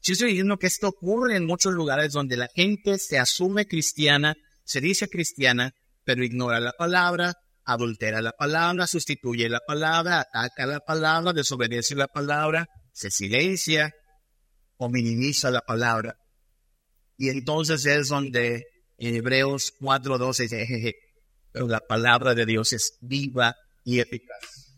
[0.00, 4.34] Sí estoy diciendo que esto ocurre en muchos lugares donde la gente se asume cristiana,
[4.64, 5.72] se dice cristiana,
[6.06, 12.06] pero ignora la palabra, adultera la palabra, sustituye la palabra, ataca la palabra, desobedece la
[12.06, 13.92] palabra, se silencia
[14.76, 16.16] o minimiza la palabra.
[17.18, 18.64] Y entonces es donde
[18.98, 20.94] en Hebreos 4.12 dice,
[21.50, 24.76] pero la palabra de Dios es viva y eficaz.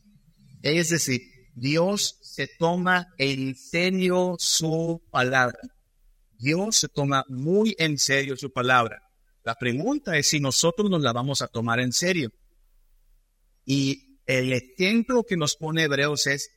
[0.62, 1.20] Es decir,
[1.54, 5.58] Dios se toma en serio su palabra.
[6.38, 9.02] Dios se toma muy en serio su palabra.
[9.48, 12.30] La pregunta es si nosotros nos la vamos a tomar en serio.
[13.64, 16.50] Y el ejemplo que nos pone Hebreos es,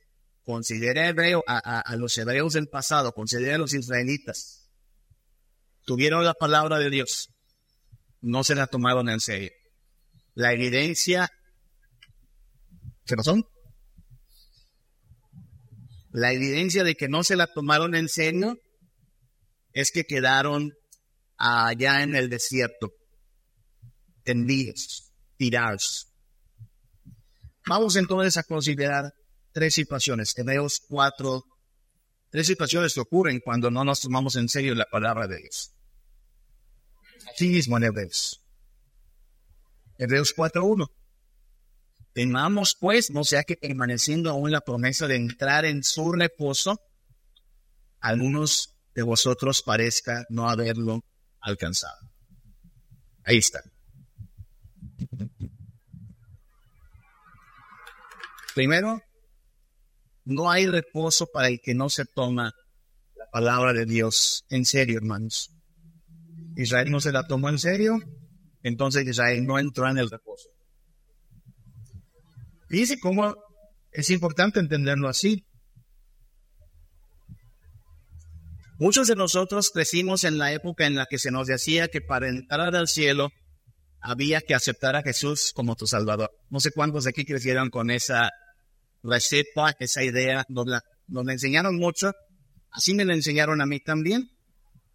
[0.44, 4.70] considera hebreo a, los hebreos del pasado, considera a los israelitas.
[5.86, 7.30] Tuvieron la palabra de Dios,
[8.20, 9.52] no se la tomaron en serio.
[10.34, 11.30] La evidencia,
[13.06, 13.46] ¿qué razón?
[16.10, 18.58] La evidencia de que no se la tomaron en serio
[19.72, 20.74] es que quedaron
[21.42, 22.92] allá en el desierto,
[24.22, 26.08] tendidos, tirados.
[27.66, 29.12] Vamos entonces a considerar
[29.50, 31.44] tres situaciones, Hebreos cuatro,
[32.30, 35.72] tres situaciones que ocurren cuando no nos tomamos en serio la palabra de Dios.
[37.32, 38.40] Aquí mismo en Hebreos.
[39.98, 40.88] Hebreos 4.1.
[42.12, 46.80] Temamos pues, no sea que permaneciendo aún la promesa de entrar en su reposo,
[48.00, 51.02] algunos de vosotros parezca no haberlo
[51.42, 52.08] alcanzado.
[53.24, 53.62] Ahí está.
[58.54, 59.02] Primero,
[60.24, 62.54] no hay reposo para el que no se toma
[63.16, 65.50] la palabra de Dios en serio, hermanos.
[66.56, 67.98] Israel no se la tomó en serio,
[68.62, 70.50] entonces Israel no entró en el reposo.
[72.68, 73.34] Fíjense cómo
[73.90, 75.46] es importante entenderlo así.
[78.82, 82.28] Muchos de nosotros crecimos en la época en la que se nos decía que para
[82.28, 83.30] entrar al cielo
[84.00, 86.32] había que aceptar a Jesús como tu Salvador.
[86.50, 88.30] No sé cuántos de aquí crecieron con esa
[89.04, 90.82] receta, esa idea, nos la,
[91.32, 92.10] enseñaron mucho.
[92.72, 94.32] Así me la enseñaron a mí también.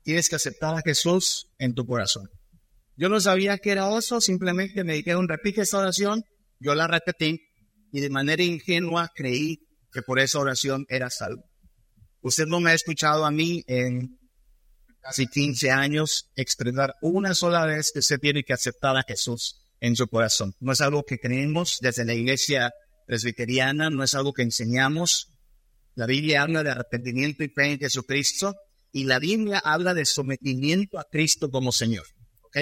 [0.04, 2.30] Tienes que aceptar a Jesús en tu corazón.
[2.98, 6.26] Yo no sabía que era eso, simplemente me dijeron, repite esta oración,
[6.60, 7.40] yo la repetí
[7.94, 11.46] y de manera ingenua creí que por esa oración era salvo.
[12.28, 14.20] Usted no me ha escuchado a mí en
[15.00, 19.96] casi 15 años expresar una sola vez que usted tiene que aceptar a Jesús en
[19.96, 20.54] su corazón.
[20.60, 22.74] No es algo que creemos desde la iglesia
[23.06, 25.30] presbiteriana, no es algo que enseñamos.
[25.96, 28.58] La Biblia habla de arrepentimiento y fe en Jesucristo
[28.92, 32.06] y la Biblia habla de sometimiento a Cristo como Señor.
[32.42, 32.58] ¿Ok?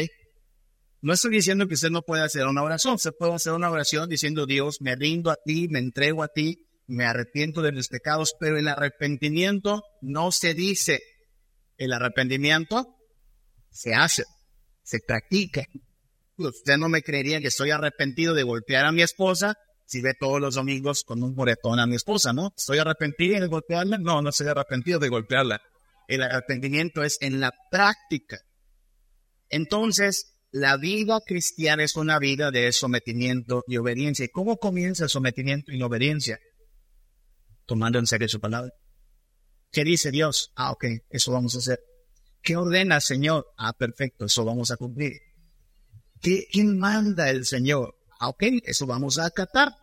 [1.01, 2.93] No estoy diciendo que usted no puede hacer una oración.
[2.93, 6.64] Usted puede hacer una oración diciendo, Dios, me rindo a ti, me entrego a ti,
[6.87, 11.01] me arrepiento de mis pecados, pero el arrepentimiento no se dice.
[11.77, 12.95] El arrepentimiento
[13.69, 14.23] se hace,
[14.83, 15.65] se practica.
[16.37, 20.41] Usted no me creería que estoy arrepentido de golpear a mi esposa si ve todos
[20.41, 22.51] los domingos con un moretón a mi esposa, ¿no?
[22.57, 23.97] ¿Estoy arrepentido de golpearla?
[23.97, 25.61] No, no estoy arrepentido de golpearla.
[26.07, 28.39] El arrepentimiento es en la práctica.
[29.49, 34.25] Entonces, la vida cristiana es una vida de sometimiento y obediencia.
[34.25, 36.39] ¿Y cómo comienza el sometimiento y la obediencia?
[37.65, 38.71] Tomando en serio su palabra.
[39.71, 40.51] ¿Qué dice Dios?
[40.55, 41.79] Ah, ok, eso vamos a hacer.
[42.41, 43.47] ¿Qué ordena el Señor?
[43.57, 45.13] Ah, perfecto, eso vamos a cumplir.
[46.21, 47.95] ¿Qué, ¿Quién manda el Señor?
[48.19, 49.73] Ah, ok, eso vamos a acatar.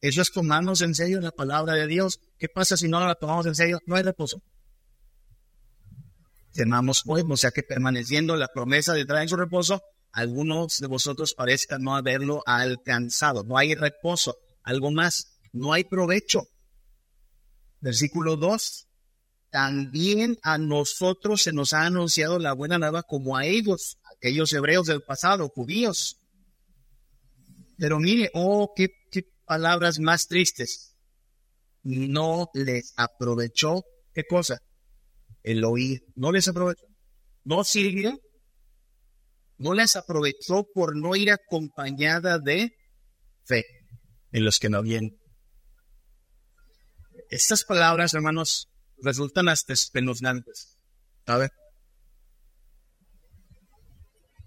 [0.00, 2.20] Eso es tomarnos en serio la palabra de Dios.
[2.38, 3.80] ¿Qué pasa si no la tomamos en serio?
[3.86, 4.42] No hay reposo.
[6.52, 11.34] Temamos hoy, o sea que permaneciendo la promesa de traer su reposo, algunos de vosotros
[11.34, 13.44] parezcan no haberlo alcanzado.
[13.44, 14.36] No hay reposo.
[14.62, 16.44] Algo más, no hay provecho.
[17.86, 18.88] Versículo 2.
[19.48, 24.88] También a nosotros se nos ha anunciado la buena nueva como a ellos, aquellos hebreos
[24.88, 26.16] del pasado, judíos.
[27.78, 28.88] Pero mire, oh, qué,
[29.44, 30.96] palabras más tristes.
[31.84, 34.58] No les aprovechó, ¿qué cosa?
[35.44, 36.02] El oír.
[36.16, 36.84] No les aprovechó.
[37.44, 38.20] No sirvió.
[39.58, 42.72] No les aprovechó por no ir acompañada de
[43.44, 43.64] fe
[44.32, 45.16] en los que no vienen.
[47.28, 48.68] Estas palabras, hermanos,
[49.02, 50.76] resultan hasta espeluznantes.
[51.26, 51.50] ¿Sabe?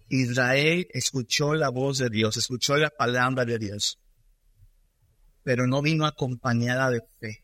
[0.09, 3.99] Israel escuchó la voz de Dios, escuchó la palabra de Dios,
[5.43, 7.43] pero no vino acompañada de fe.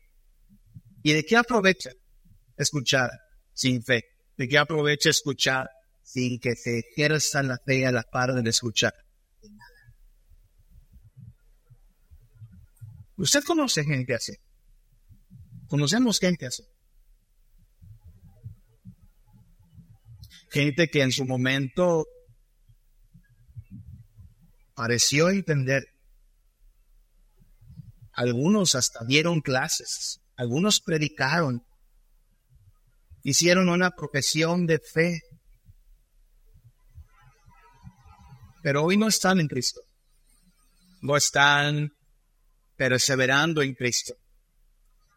[1.02, 1.90] ¿Y de qué aprovecha
[2.56, 3.10] escuchar
[3.52, 4.04] sin fe?
[4.36, 5.70] ¿De qué aprovecha escuchar
[6.02, 8.94] sin que se ejerza la fe a la par de escuchar?
[13.16, 14.32] Usted conoce gente así.
[15.68, 16.62] Conocemos gente así.
[20.50, 22.06] Gente que en su momento
[24.74, 25.84] pareció entender.
[28.12, 31.62] Algunos hasta dieron clases, algunos predicaron,
[33.22, 35.20] hicieron una profesión de fe,
[38.62, 39.80] pero hoy no están en Cristo,
[41.02, 41.90] no están
[42.76, 44.14] perseverando en Cristo.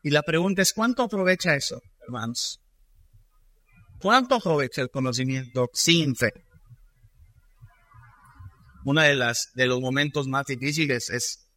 [0.03, 2.62] Y la pregunta es, ¿cuánto aprovecha eso, hermanos?
[3.99, 6.31] ¿Cuánto aprovecha el conocimiento sin fe?
[8.85, 11.49] Una de las de los momentos más difíciles es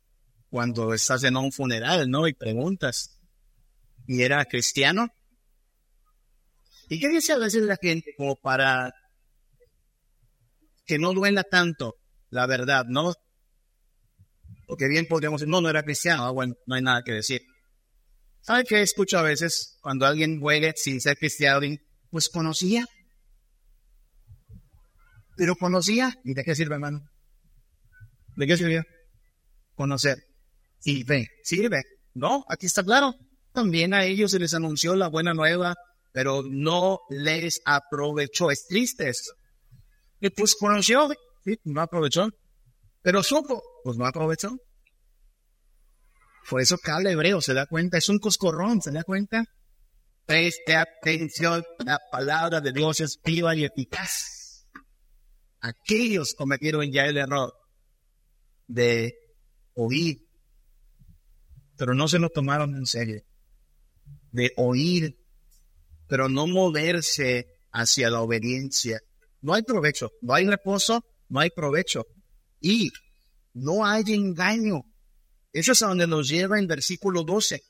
[0.50, 2.26] cuando estás en un funeral, ¿no?
[2.26, 3.20] Y preguntas,
[4.08, 5.08] ¿y era cristiano?
[6.88, 8.92] ¿Y qué dice a veces la gente como para
[10.84, 11.96] que no duela tanto
[12.30, 13.14] la verdad, ¿no?
[14.66, 17.42] Porque bien podríamos decir, no, no era cristiano, ah, bueno, no hay nada que decir.
[18.42, 21.60] ¿Sabe qué escucho a veces cuando alguien huele sin ser cristiano?
[22.10, 22.84] Pues conocía.
[25.36, 26.12] Pero conocía.
[26.24, 27.00] ¿Y de qué sirve, hermano?
[28.36, 28.82] ¿De qué sirve?
[29.74, 30.18] Conocer.
[30.84, 31.82] Y ve, sirve.
[32.14, 33.14] No, aquí está claro.
[33.52, 35.76] También a ellos se les anunció la buena nueva,
[36.12, 38.50] pero no les aprovechó.
[38.50, 39.32] Es triste eso.
[40.20, 41.08] Y pues conoció,
[41.44, 42.28] sí, no aprovechó.
[43.02, 44.56] Pero supo, pues no aprovechó.
[46.48, 49.44] Por eso cada hebreo se da cuenta, es un coscorrón, ¿se da cuenta?
[50.26, 54.66] Preste atención, la palabra de Dios es viva y eficaz.
[55.60, 57.52] Aquellos cometieron ya el error
[58.66, 59.14] de
[59.74, 60.18] oír,
[61.76, 63.22] pero no se lo tomaron en serio.
[64.30, 65.16] De oír,
[66.08, 69.00] pero no moverse hacia la obediencia.
[69.40, 70.12] no hay provecho.
[70.20, 72.06] No hay reposo, no hay provecho.
[72.60, 72.90] Y
[73.54, 74.82] no hay engaño.
[75.52, 77.62] Eso es a donde nos lleva en versículo 12.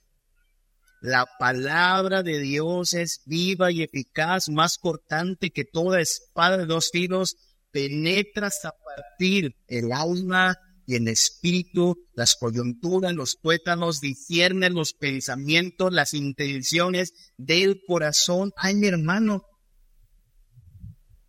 [1.01, 6.91] La palabra de Dios es viva y eficaz, más cortante que toda espada de dos
[6.93, 7.37] filos,
[7.73, 10.57] penetra hasta partir el alma
[10.87, 18.53] y el espíritu, las coyunturas, los tuétanos, discierne los pensamientos, las intenciones del corazón.
[18.57, 19.43] Ay, mi hermano,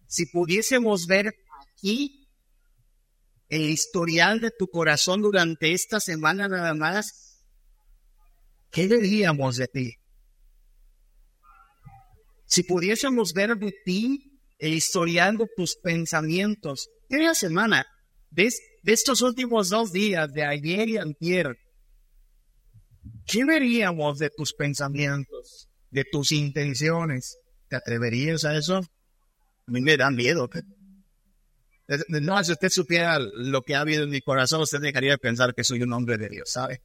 [0.05, 1.33] si pudiésemos ver
[1.71, 2.22] aquí
[3.53, 7.43] el historial de tu corazón durante esta semana nada más,
[8.71, 9.93] ¿qué diríamos de ti?
[12.45, 17.85] Si pudiésemos ver de ti el historial de tus pensamientos, ¿qué semana?
[18.31, 18.51] De,
[18.81, 21.55] de estos últimos dos días, de ayer y antier,
[23.27, 27.37] ¿qué veríamos de tus pensamientos, de tus intenciones?
[27.69, 28.77] ¿Te atreverías a eso?
[28.77, 30.49] A mí me da miedo.
[31.87, 35.53] No, si usted supiera lo que ha habido en mi corazón, usted dejaría de pensar
[35.53, 36.81] que soy un hombre de Dios, ¿sabe?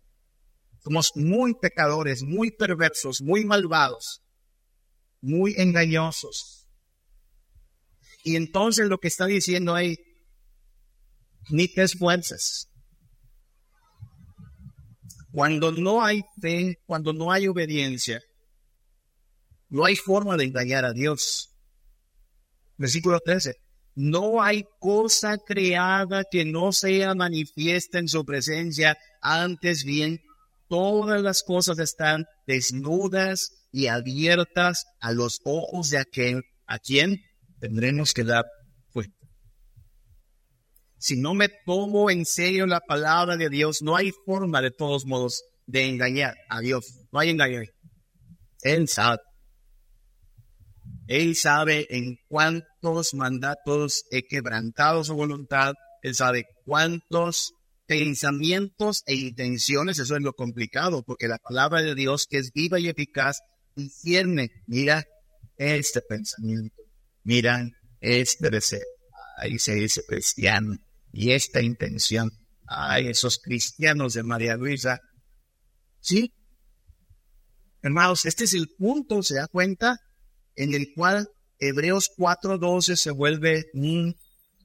[0.83, 4.23] Somos muy pecadores, muy perversos, muy malvados,
[5.21, 6.69] muy engañosos.
[8.25, 9.97] Y entonces lo que está diciendo ahí,
[11.51, 12.69] ni te esfuerces.
[15.33, 18.21] Cuando no hay fe, cuando no hay obediencia,
[19.69, 21.51] no hay forma de engañar a Dios.
[22.77, 23.55] Versículo 13.
[24.01, 30.21] No hay cosa creada que no sea manifiesta en su presencia, antes bien
[30.69, 37.25] todas las cosas están desnudas y abiertas a los ojos de aquel a quien
[37.59, 38.45] tendremos que dar
[38.93, 39.27] cuenta.
[40.99, 45.07] Si no me tomo en serio la palabra de Dios, no hay forma de todos
[45.07, 46.87] modos de engañar a Dios.
[47.11, 47.63] No hay engaño.
[48.63, 49.19] Él sabe.
[51.09, 55.73] Él sabe en cuántos mandatos he quebrantado su voluntad.
[56.03, 57.55] Él sabe cuántos
[57.87, 62.79] pensamientos e intenciones, eso es lo complicado, porque la palabra de Dios que es viva
[62.79, 63.41] y eficaz,
[63.75, 65.07] discierne, mira
[65.57, 66.83] este pensamiento,
[67.25, 67.67] mira
[68.01, 68.87] este deseo,
[69.39, 70.77] ahí se dice cristiano,
[71.11, 72.31] y esta intención,
[72.67, 75.01] ay, esos cristianos de María Luisa,
[76.01, 76.35] ¿sí?
[77.81, 79.99] Hermanos, este es el punto, ¿se da cuenta?
[80.59, 81.29] En el cual
[81.61, 84.17] Hebreos 4.12 se vuelve un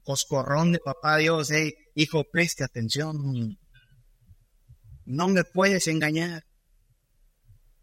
[0.02, 1.50] coscorrón de papá Dios,
[1.94, 3.56] hijo, preste atención.
[5.04, 6.42] No me puedes engañar.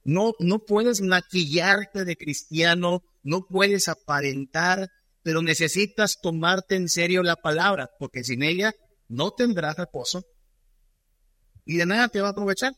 [0.04, 4.90] No, no puedes maquillarte de cristiano, no puedes aparentar,
[5.24, 8.74] pero necesitas tomarte en serio la palabra, porque sin ella
[9.08, 10.26] no tendrás reposo
[11.66, 12.74] y de nada te va a aprovechar.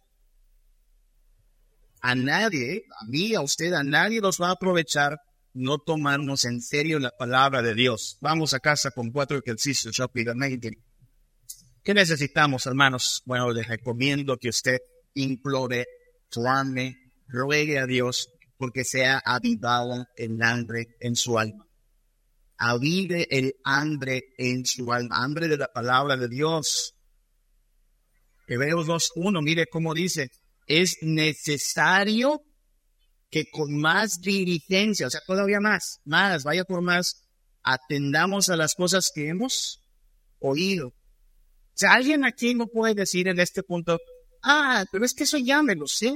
[2.04, 5.18] A nadie, a mí, a usted, a nadie nos va a aprovechar
[5.54, 8.18] no tomarnos en serio la palabra de Dios.
[8.20, 10.80] Vamos a casa con cuatro ejercicios rápidamente.
[11.82, 13.24] ¿Qué necesitamos, hermanos?
[13.26, 14.80] Bueno, les recomiendo que usted
[15.14, 15.86] implore,
[16.30, 16.98] clame,
[17.30, 18.28] ruegue a Dios
[18.58, 21.66] porque sea avivado el hambre en su alma.
[22.58, 26.96] Avive el hambre en su alma, hambre de la palabra de Dios.
[28.46, 30.32] Hebreos 2.1, mire cómo dice,
[30.68, 32.42] es necesario
[33.30, 37.24] que con más diligencia, o sea, todavía más, más, vaya por más,
[37.64, 39.82] atendamos a las cosas que hemos
[40.40, 40.90] oído.
[40.90, 43.98] O sea, alguien aquí no puede decir en este punto,
[44.44, 46.14] ah, pero es que eso ya me lo sé.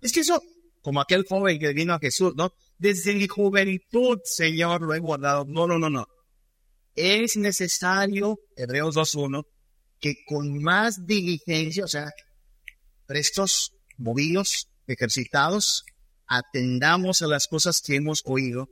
[0.00, 0.42] Es que eso,
[0.82, 2.52] como aquel joven que vino a Jesús, ¿no?
[2.78, 5.44] Desde mi juventud, Señor, lo he guardado.
[5.46, 6.08] No, no, no, no.
[6.96, 9.44] Es necesario, Hebreos 2.1,
[10.00, 12.10] que con más diligencia, o sea,
[13.06, 15.84] prestos, movidos, ejercitados,
[16.26, 18.68] atendamos a las cosas que hemos oído,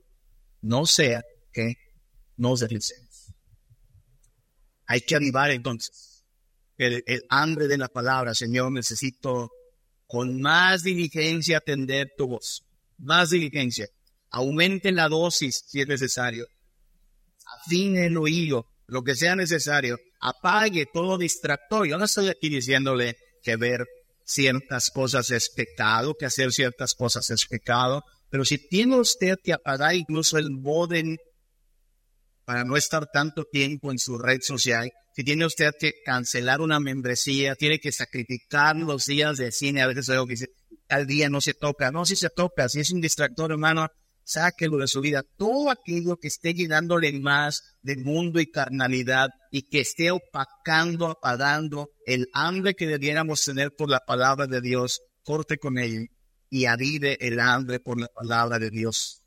[0.61, 1.22] no sea
[1.53, 1.76] que
[2.37, 3.32] nos deslicemos.
[4.87, 6.24] Hay que avivar entonces
[6.76, 9.51] el, hambre de la palabra, Señor, necesito
[10.07, 12.64] con más diligencia atender tu voz,
[12.99, 13.89] más diligencia.
[14.30, 16.47] Aumente la dosis si es necesario.
[17.61, 19.99] Afine el oído, lo que sea necesario.
[20.20, 21.87] Apague todo distractor.
[21.87, 23.87] Yo no estoy aquí diciéndole que ver
[24.24, 29.52] ciertas cosas es pecado, que hacer ciertas cosas es pecado, pero si tiene usted que
[29.52, 31.16] apagar incluso el modem
[32.44, 36.80] para no estar tanto tiempo en su red social, si tiene usted que cancelar una
[36.80, 40.48] membresía, tiene que sacrificar los días de cine, a veces algo que dice,
[40.88, 43.86] al día no se toca, no, si se toca, si es un distractor, hermano,
[44.24, 45.22] sáquelo de su vida.
[45.36, 51.90] Todo aquello que esté llenándole más de mundo y carnalidad y que esté opacando, apagando
[52.06, 56.08] el hambre que debiéramos tener por la palabra de Dios, corte con él
[56.50, 59.22] y avive el hambre por la palabra de Dios.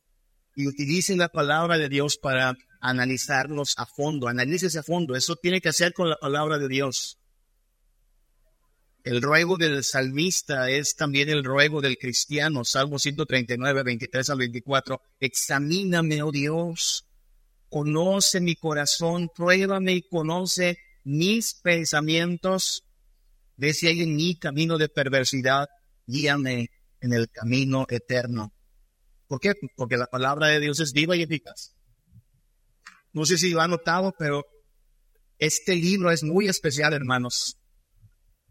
[0.55, 5.15] Y utilice la palabra de Dios para analizarlos a fondo, analícese a fondo.
[5.15, 7.16] Eso tiene que hacer con la palabra de Dios.
[9.08, 12.66] El ruego del salmista es también el ruego del cristiano.
[12.66, 15.01] Salmo 139, 23 al 24.
[15.22, 17.08] Examíname, oh Dios.
[17.70, 22.84] Conoce mi corazón, pruébame y conoce mis pensamientos.
[23.55, 25.70] Ve si hay en mí camino de perversidad,
[26.05, 28.51] guíame en el camino eterno.
[29.30, 29.53] ¿Por qué?
[29.78, 31.78] Porque la palabra de Dios es viva y eficaz.
[33.14, 34.45] No sé si lo han notado, pero
[35.39, 37.57] este libro es muy especial, hermanos,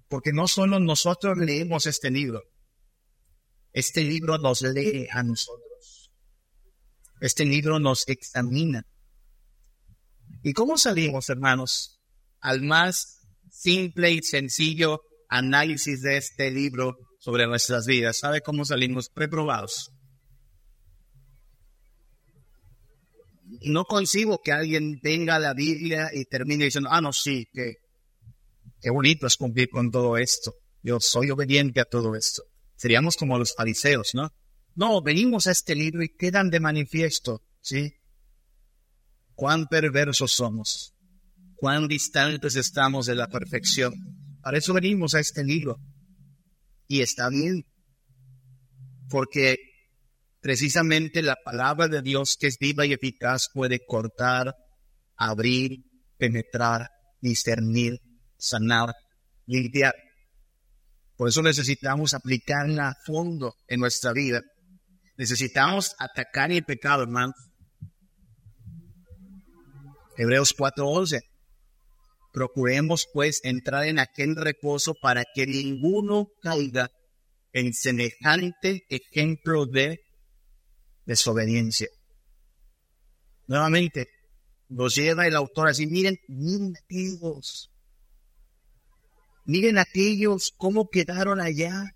[0.09, 2.43] porque no solo nosotros leemos este libro,
[3.73, 6.11] este libro nos lee a nosotros.
[7.21, 8.87] Este libro nos examina.
[10.43, 12.01] ¿Y cómo salimos, hermanos,
[12.41, 18.19] al más simple y sencillo análisis de este libro sobre nuestras vidas?
[18.19, 19.11] ¿Sabe cómo salimos?
[19.15, 19.93] Reprobados.
[23.63, 27.77] no concibo que alguien venga a la Biblia y termine diciendo, ah, no, sí, que,
[28.81, 30.55] qué bonito es cumplir con todo esto.
[30.83, 32.43] Yo soy obediente a todo esto.
[32.77, 34.31] Seríamos como los fariseos, ¿no?
[34.75, 37.95] No, venimos a este libro y quedan de manifiesto, ¿sí?
[39.35, 40.95] Cuán perversos somos,
[41.55, 43.95] cuán distantes estamos de la perfección.
[44.43, 45.79] Para eso venimos a este libro.
[46.87, 47.65] Y está bien,
[49.09, 49.57] porque
[50.47, 54.55] Precisamente la palabra de Dios que es viva y eficaz puede cortar,
[55.17, 55.81] abrir,
[56.19, 56.89] penetrar,
[57.21, 57.99] discernir,
[58.39, 58.95] sanar,
[59.47, 59.95] limpiar.
[61.17, 64.43] Por eso necesitamos aplicarla a fondo en nuestra vida.
[65.17, 67.33] Necesitamos atacar el pecado, hermano.
[70.17, 71.21] Hebreos 4:11.
[72.33, 76.91] Procuremos pues entrar en aquel reposo para que ninguno caiga
[77.53, 80.01] en semejante ejemplo de
[81.07, 81.89] desobediencia.
[83.47, 84.09] Nuevamente,
[84.69, 87.71] nos lleva el autor así, miren, aquellos,
[89.47, 91.95] miren aquellos cómo quedaron allá,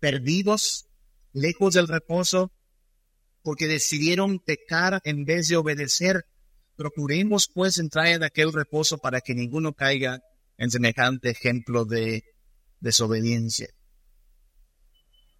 [0.00, 0.86] perdidos,
[1.32, 2.52] lejos del reposo,
[3.42, 6.24] porque decidieron pecar en vez de obedecer.
[6.76, 10.20] Procuremos pues entrar en aquel reposo para que ninguno caiga
[10.56, 12.24] en semejante ejemplo de
[12.80, 13.68] desobediencia.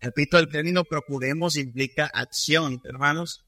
[0.00, 3.44] Repito, el término procuremos implica acción, hermanos.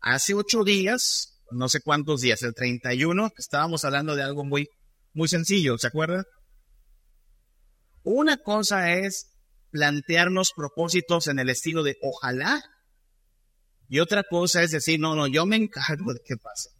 [0.00, 4.68] Hace ocho días, no sé cuántos días, el 31, estábamos hablando de algo muy,
[5.14, 6.24] muy sencillo, ¿se acuerdan?
[8.10, 9.36] Una cosa es
[9.70, 12.62] plantearnos propósitos en el estilo de ojalá,
[13.86, 16.70] y otra cosa es decir, no, no, yo me encargo de qué pasa.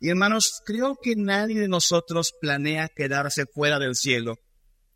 [0.00, 4.36] Y hermanos, creo que nadie de nosotros planea quedarse fuera del cielo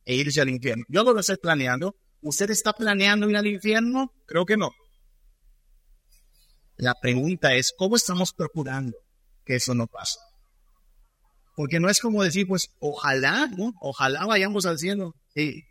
[0.07, 0.85] e irse al infierno.
[0.89, 4.15] Yo no lo estoy planeando, ¿Usted está planeando ir al infierno?
[4.27, 4.71] Creo que no.
[6.77, 8.97] La pregunta es, ¿cómo estamos procurando
[9.45, 10.19] que eso no pase?
[11.55, 13.51] Porque no es como decir, pues, ojalá.
[13.81, 15.15] Ojalá vayamos al cielo.
[15.35, 15.65] ¿Qué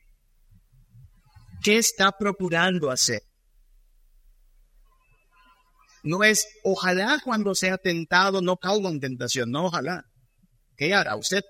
[1.63, 3.21] está procurando hacer?
[6.03, 10.05] No es, ojalá cuando sea tentado no caiga en tentación, no, ojalá.
[10.75, 11.43] ¿Qué hará usted?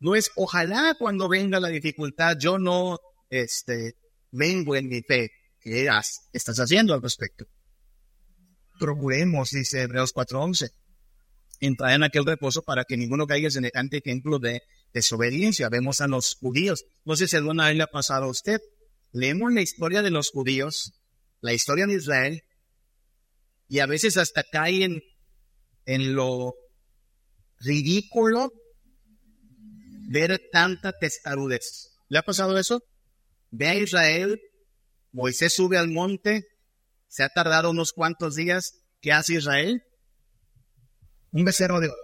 [0.00, 2.98] No es, ojalá cuando venga la dificultad yo no,
[3.30, 3.94] este,
[4.30, 5.30] vengo en mi fe.
[5.60, 5.88] ¿Qué
[6.34, 7.46] estás haciendo al respecto?
[8.78, 10.70] Procuremos, dice Hebreos 4.11,
[11.66, 14.62] entrar en aquel reposo para que ninguno caiga en semejante ejemplo de
[14.92, 15.68] desobediencia.
[15.68, 16.84] Vemos a los judíos.
[17.04, 18.60] No sé si alguna vez le ha pasado a usted.
[19.12, 20.92] Leemos la historia de los judíos,
[21.40, 22.42] la historia de Israel,
[23.68, 25.02] y a veces hasta caen
[25.86, 26.54] en lo
[27.60, 28.52] ridículo
[30.08, 31.96] ver tanta testarudez.
[32.08, 32.82] ¿Le ha pasado eso?
[33.50, 34.40] Ve a Israel,
[35.12, 36.44] Moisés sube al monte,
[37.08, 38.80] se ha tardado unos cuantos días.
[39.00, 39.82] ¿Qué hace Israel?
[41.34, 41.96] Un becerro de oro.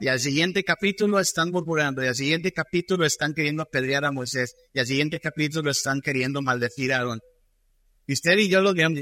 [0.00, 4.54] Y al siguiente capítulo están murmurando, y al siguiente capítulo están queriendo apedrear a Moisés,
[4.72, 7.20] y al siguiente capítulo están queriendo maldecir a Aarón.
[8.06, 9.00] Y usted y yo lo vemos,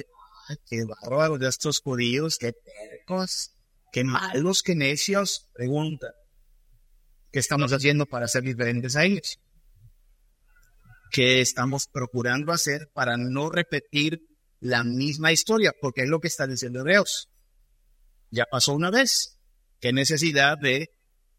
[0.67, 3.53] qué bárbaro de estos judíos, qué tercos,
[3.93, 5.51] qué malos, qué necios.
[5.55, 6.09] Pregunta,
[7.31, 9.39] ¿qué estamos haciendo para ser diferentes a ellos?
[11.11, 14.21] que estamos procurando hacer para no repetir
[14.61, 17.30] la misma historia, porque es lo que está diciendo Hebreos.
[18.31, 19.39] Ya pasó una vez.
[19.81, 20.91] ¿Qué necesidad de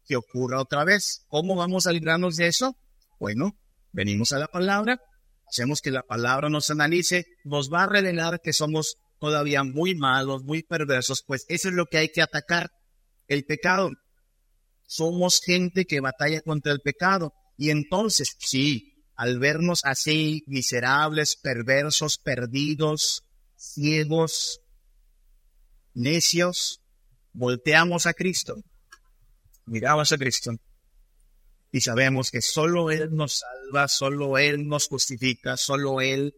[0.04, 1.24] que ocurra otra vez?
[1.28, 2.76] ¿Cómo vamos a librarnos de eso?
[3.18, 3.56] Bueno,
[3.92, 5.00] venimos a la palabra,
[5.48, 10.42] hacemos que la palabra nos analice, nos va a revelar que somos todavía muy malos,
[10.42, 12.72] muy perversos, pues eso es lo que hay que atacar,
[13.28, 13.90] el pecado.
[14.88, 17.32] Somos gente que batalla contra el pecado.
[17.56, 23.22] Y entonces, sí, al vernos así miserables, perversos, perdidos,
[23.56, 24.60] ciegos,
[25.94, 26.81] necios,
[27.32, 28.56] volteamos a Cristo,
[29.66, 30.52] miramos a Cristo
[31.70, 36.34] y sabemos que solo Él nos salva, solo Él nos justifica, solo Él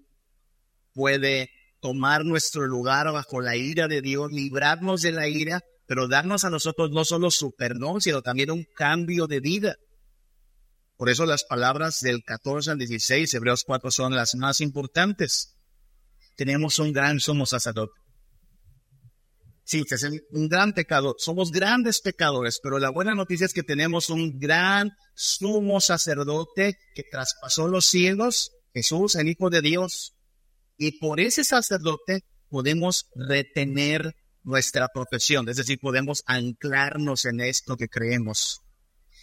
[0.93, 6.45] puede tomar nuestro lugar bajo la ira de Dios, librarnos de la ira, pero darnos
[6.45, 9.77] a nosotros no solo su perdón, sino también un cambio de vida.
[10.97, 15.57] Por eso las palabras del 14 al 16, Hebreos 4, son las más importantes.
[16.37, 18.04] Tenemos un gran sumo sacerdote.
[19.65, 21.15] Sí, es un gran pecado.
[21.19, 27.05] Somos grandes pecadores, pero la buena noticia es que tenemos un gran sumo sacerdote que
[27.11, 30.15] traspasó los cielos, Jesús, el Hijo de Dios.
[30.77, 37.89] Y por ese sacerdote podemos retener nuestra profesión, es decir, podemos anclarnos en esto que
[37.89, 38.61] creemos.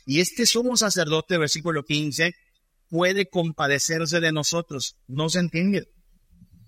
[0.06, 2.34] Y este sumo sacerdote, versículo 15,
[2.90, 4.98] puede compadecerse de nosotros.
[5.08, 5.88] No se entiende.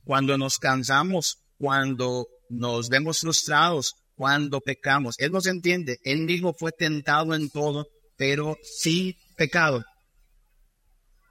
[0.04, 5.16] Cuando nos cansamos, cuando nos vemos frustrados cuando pecamos.
[5.18, 5.98] Él nos entiende.
[6.04, 9.84] Él mismo fue tentado en todo, pero sí pecado.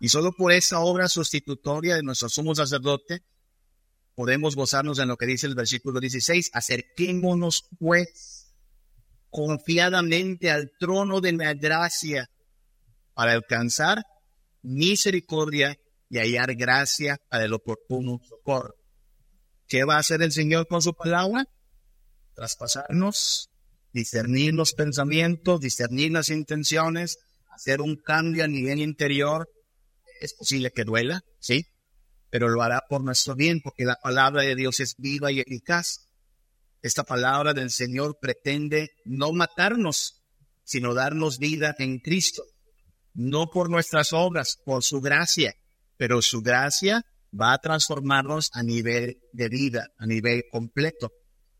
[0.01, 3.21] Y solo por esa obra sustitutoria de nuestro sumo sacerdote
[4.15, 6.51] podemos gozarnos en lo que dice el versículo 16.
[6.53, 8.53] Acerquémonos pues
[9.31, 12.29] confiadamente al trono de la gracia
[13.15, 14.03] para alcanzar
[14.63, 15.77] misericordia
[16.11, 18.75] y hallar gracia para el oportuno socorro.
[19.73, 21.49] ¿Qué va a hacer el Señor con su palabra?
[22.35, 23.49] Traspasarnos,
[23.95, 27.16] discernir los pensamientos, discernir las intenciones,
[27.49, 29.49] hacer un cambio a nivel interior.
[30.20, 31.64] Es posible que duela, sí,
[32.29, 36.07] pero lo hará por nuestro bien, porque la palabra de Dios es viva y eficaz.
[36.83, 40.23] Esta palabra del Señor pretende no matarnos,
[40.64, 42.43] sino darnos vida en Cristo,
[43.14, 45.55] no por nuestras obras, por su gracia,
[45.97, 47.07] pero su gracia
[47.39, 51.12] va a transformarnos a nivel de vida, a nivel completo.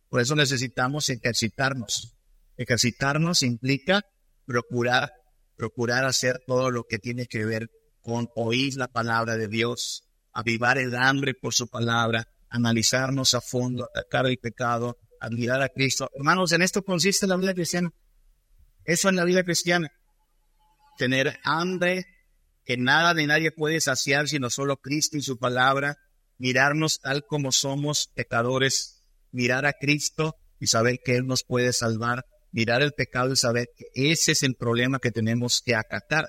[0.09, 2.17] Por eso necesitamos ejercitarnos.
[2.57, 4.03] Ejercitarnos implica
[4.45, 5.13] procurar,
[5.57, 7.71] procurar hacer todo lo que tiene que ver
[8.01, 10.03] con oír la palabra de Dios,
[10.33, 16.11] avivar el hambre por su palabra, analizarnos a fondo, atacar el pecado, admirar a Cristo.
[16.15, 17.91] Hermanos, en esto consiste la vida cristiana.
[18.85, 19.91] Eso es la vida cristiana.
[20.99, 22.05] Tener hambre
[22.65, 25.97] que nada de nadie puede saciar sino solo Cristo y su palabra,
[26.39, 32.25] mirarnos tal como somos pecadores, mirar a Cristo y saber que Él nos puede salvar,
[32.53, 36.27] mirar el pecado y saber que ese es el problema que tenemos que acatar.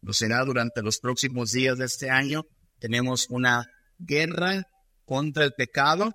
[0.00, 2.44] Lo será durante los próximos días de este año.
[2.78, 3.66] Tenemos una
[3.98, 4.64] guerra
[5.04, 6.12] contra el pecado,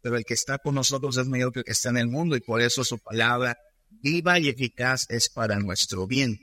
[0.00, 2.36] pero el que está con nosotros es mayor que el que está en el mundo
[2.36, 3.56] y por eso su palabra
[3.90, 6.38] viva y eficaz es para nuestro bien.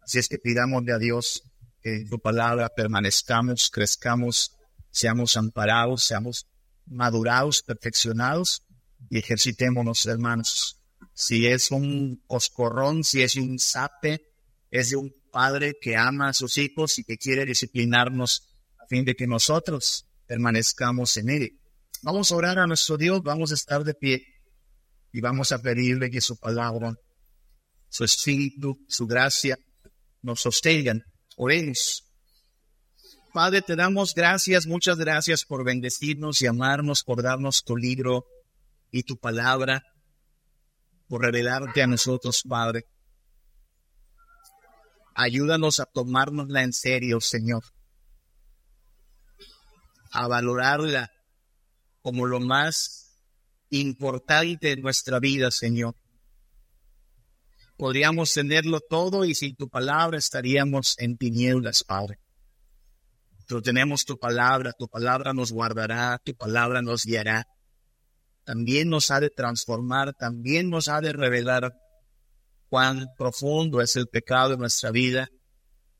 [0.00, 1.42] Así es que pidamos de a Dios
[1.84, 4.56] que tu palabra permanezcamos, crezcamos,
[4.90, 6.46] seamos amparados, seamos
[6.86, 8.62] madurados, perfeccionados
[9.10, 10.80] y ejercitémonos, hermanos.
[11.12, 14.22] Si es un oscorrón, si es un sape,
[14.70, 19.04] es de un padre que ama a sus hijos y que quiere disciplinarnos a fin
[19.04, 21.60] de que nosotros permanezcamos en él.
[22.02, 24.26] Vamos a orar a nuestro Dios, vamos a estar de pie
[25.12, 26.94] y vamos a pedirle que su palabra,
[27.90, 29.58] su espíritu, su gracia
[30.22, 31.04] nos sostengan
[31.36, 32.04] Oremos.
[33.32, 38.26] Padre, te damos gracias, muchas gracias por bendecirnos y amarnos, por darnos tu libro
[38.92, 39.82] y tu palabra,
[41.08, 42.86] por revelarte a nosotros, Padre.
[45.14, 47.64] Ayúdanos a tomárnosla en serio, Señor.
[50.12, 51.10] A valorarla
[52.02, 53.18] como lo más
[53.70, 55.96] importante en nuestra vida, Señor
[57.84, 62.18] podríamos tenerlo todo y sin tu palabra estaríamos en tinieblas, Padre.
[63.46, 67.46] Pero tenemos tu palabra, tu palabra nos guardará, tu palabra nos guiará.
[68.42, 71.74] También nos ha de transformar, también nos ha de revelar
[72.70, 75.28] cuán profundo es el pecado en nuestra vida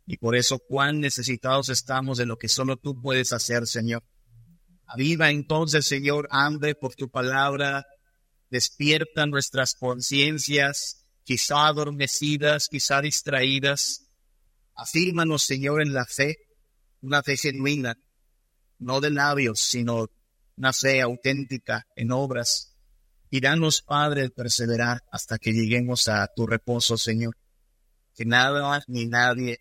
[0.06, 4.02] y por eso cuán necesitados estamos de lo que solo tú puedes hacer, Señor.
[4.86, 7.84] Aviva entonces, Señor, hambre por tu palabra,
[8.48, 14.06] despierta nuestras conciencias, quizá adormecidas, quizá distraídas.
[14.76, 16.36] Afírmanos, Señor, en la fe,
[17.00, 17.96] una fe genuina,
[18.78, 20.06] no de labios, sino
[20.56, 22.76] una fe auténtica en obras.
[23.30, 27.36] Y danos, Padre, perseverar hasta que lleguemos a tu reposo, Señor.
[28.14, 29.58] Que nada ni nadie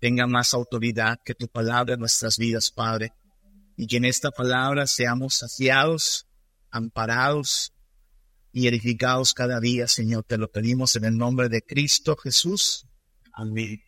[0.00, 3.12] tenga más autoridad que tu palabra en nuestras vidas, Padre.
[3.76, 6.26] Y que en esta palabra seamos saciados,
[6.70, 7.71] amparados,
[8.52, 10.24] y edificados cada día, Señor.
[10.24, 12.86] Te lo pedimos en el nombre de Cristo Jesús.
[13.32, 13.82] Amén.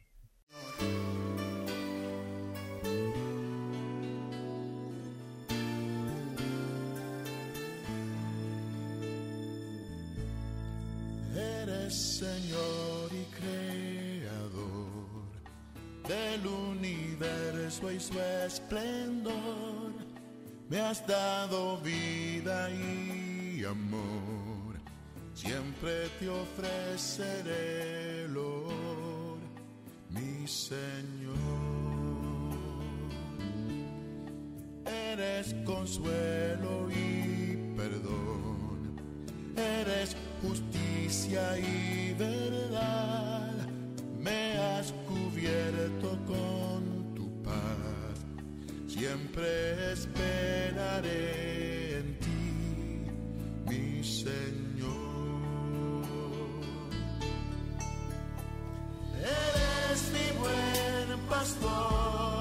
[11.37, 14.85] Eres Señor y Creador
[16.09, 19.93] del universo y su esplendor.
[20.69, 24.54] Me has dado vida y amor.
[25.35, 27.95] Siempre te ofreceré
[30.11, 31.35] mi Señor.
[34.87, 38.97] Eres consuelo y perdón.
[39.57, 43.53] Eres justicia y verdad.
[44.21, 48.27] Me has cubierto con tu paz.
[48.87, 53.11] Siempre esperaré en ti,
[53.67, 54.64] mi Señor.
[61.29, 62.34] pastor.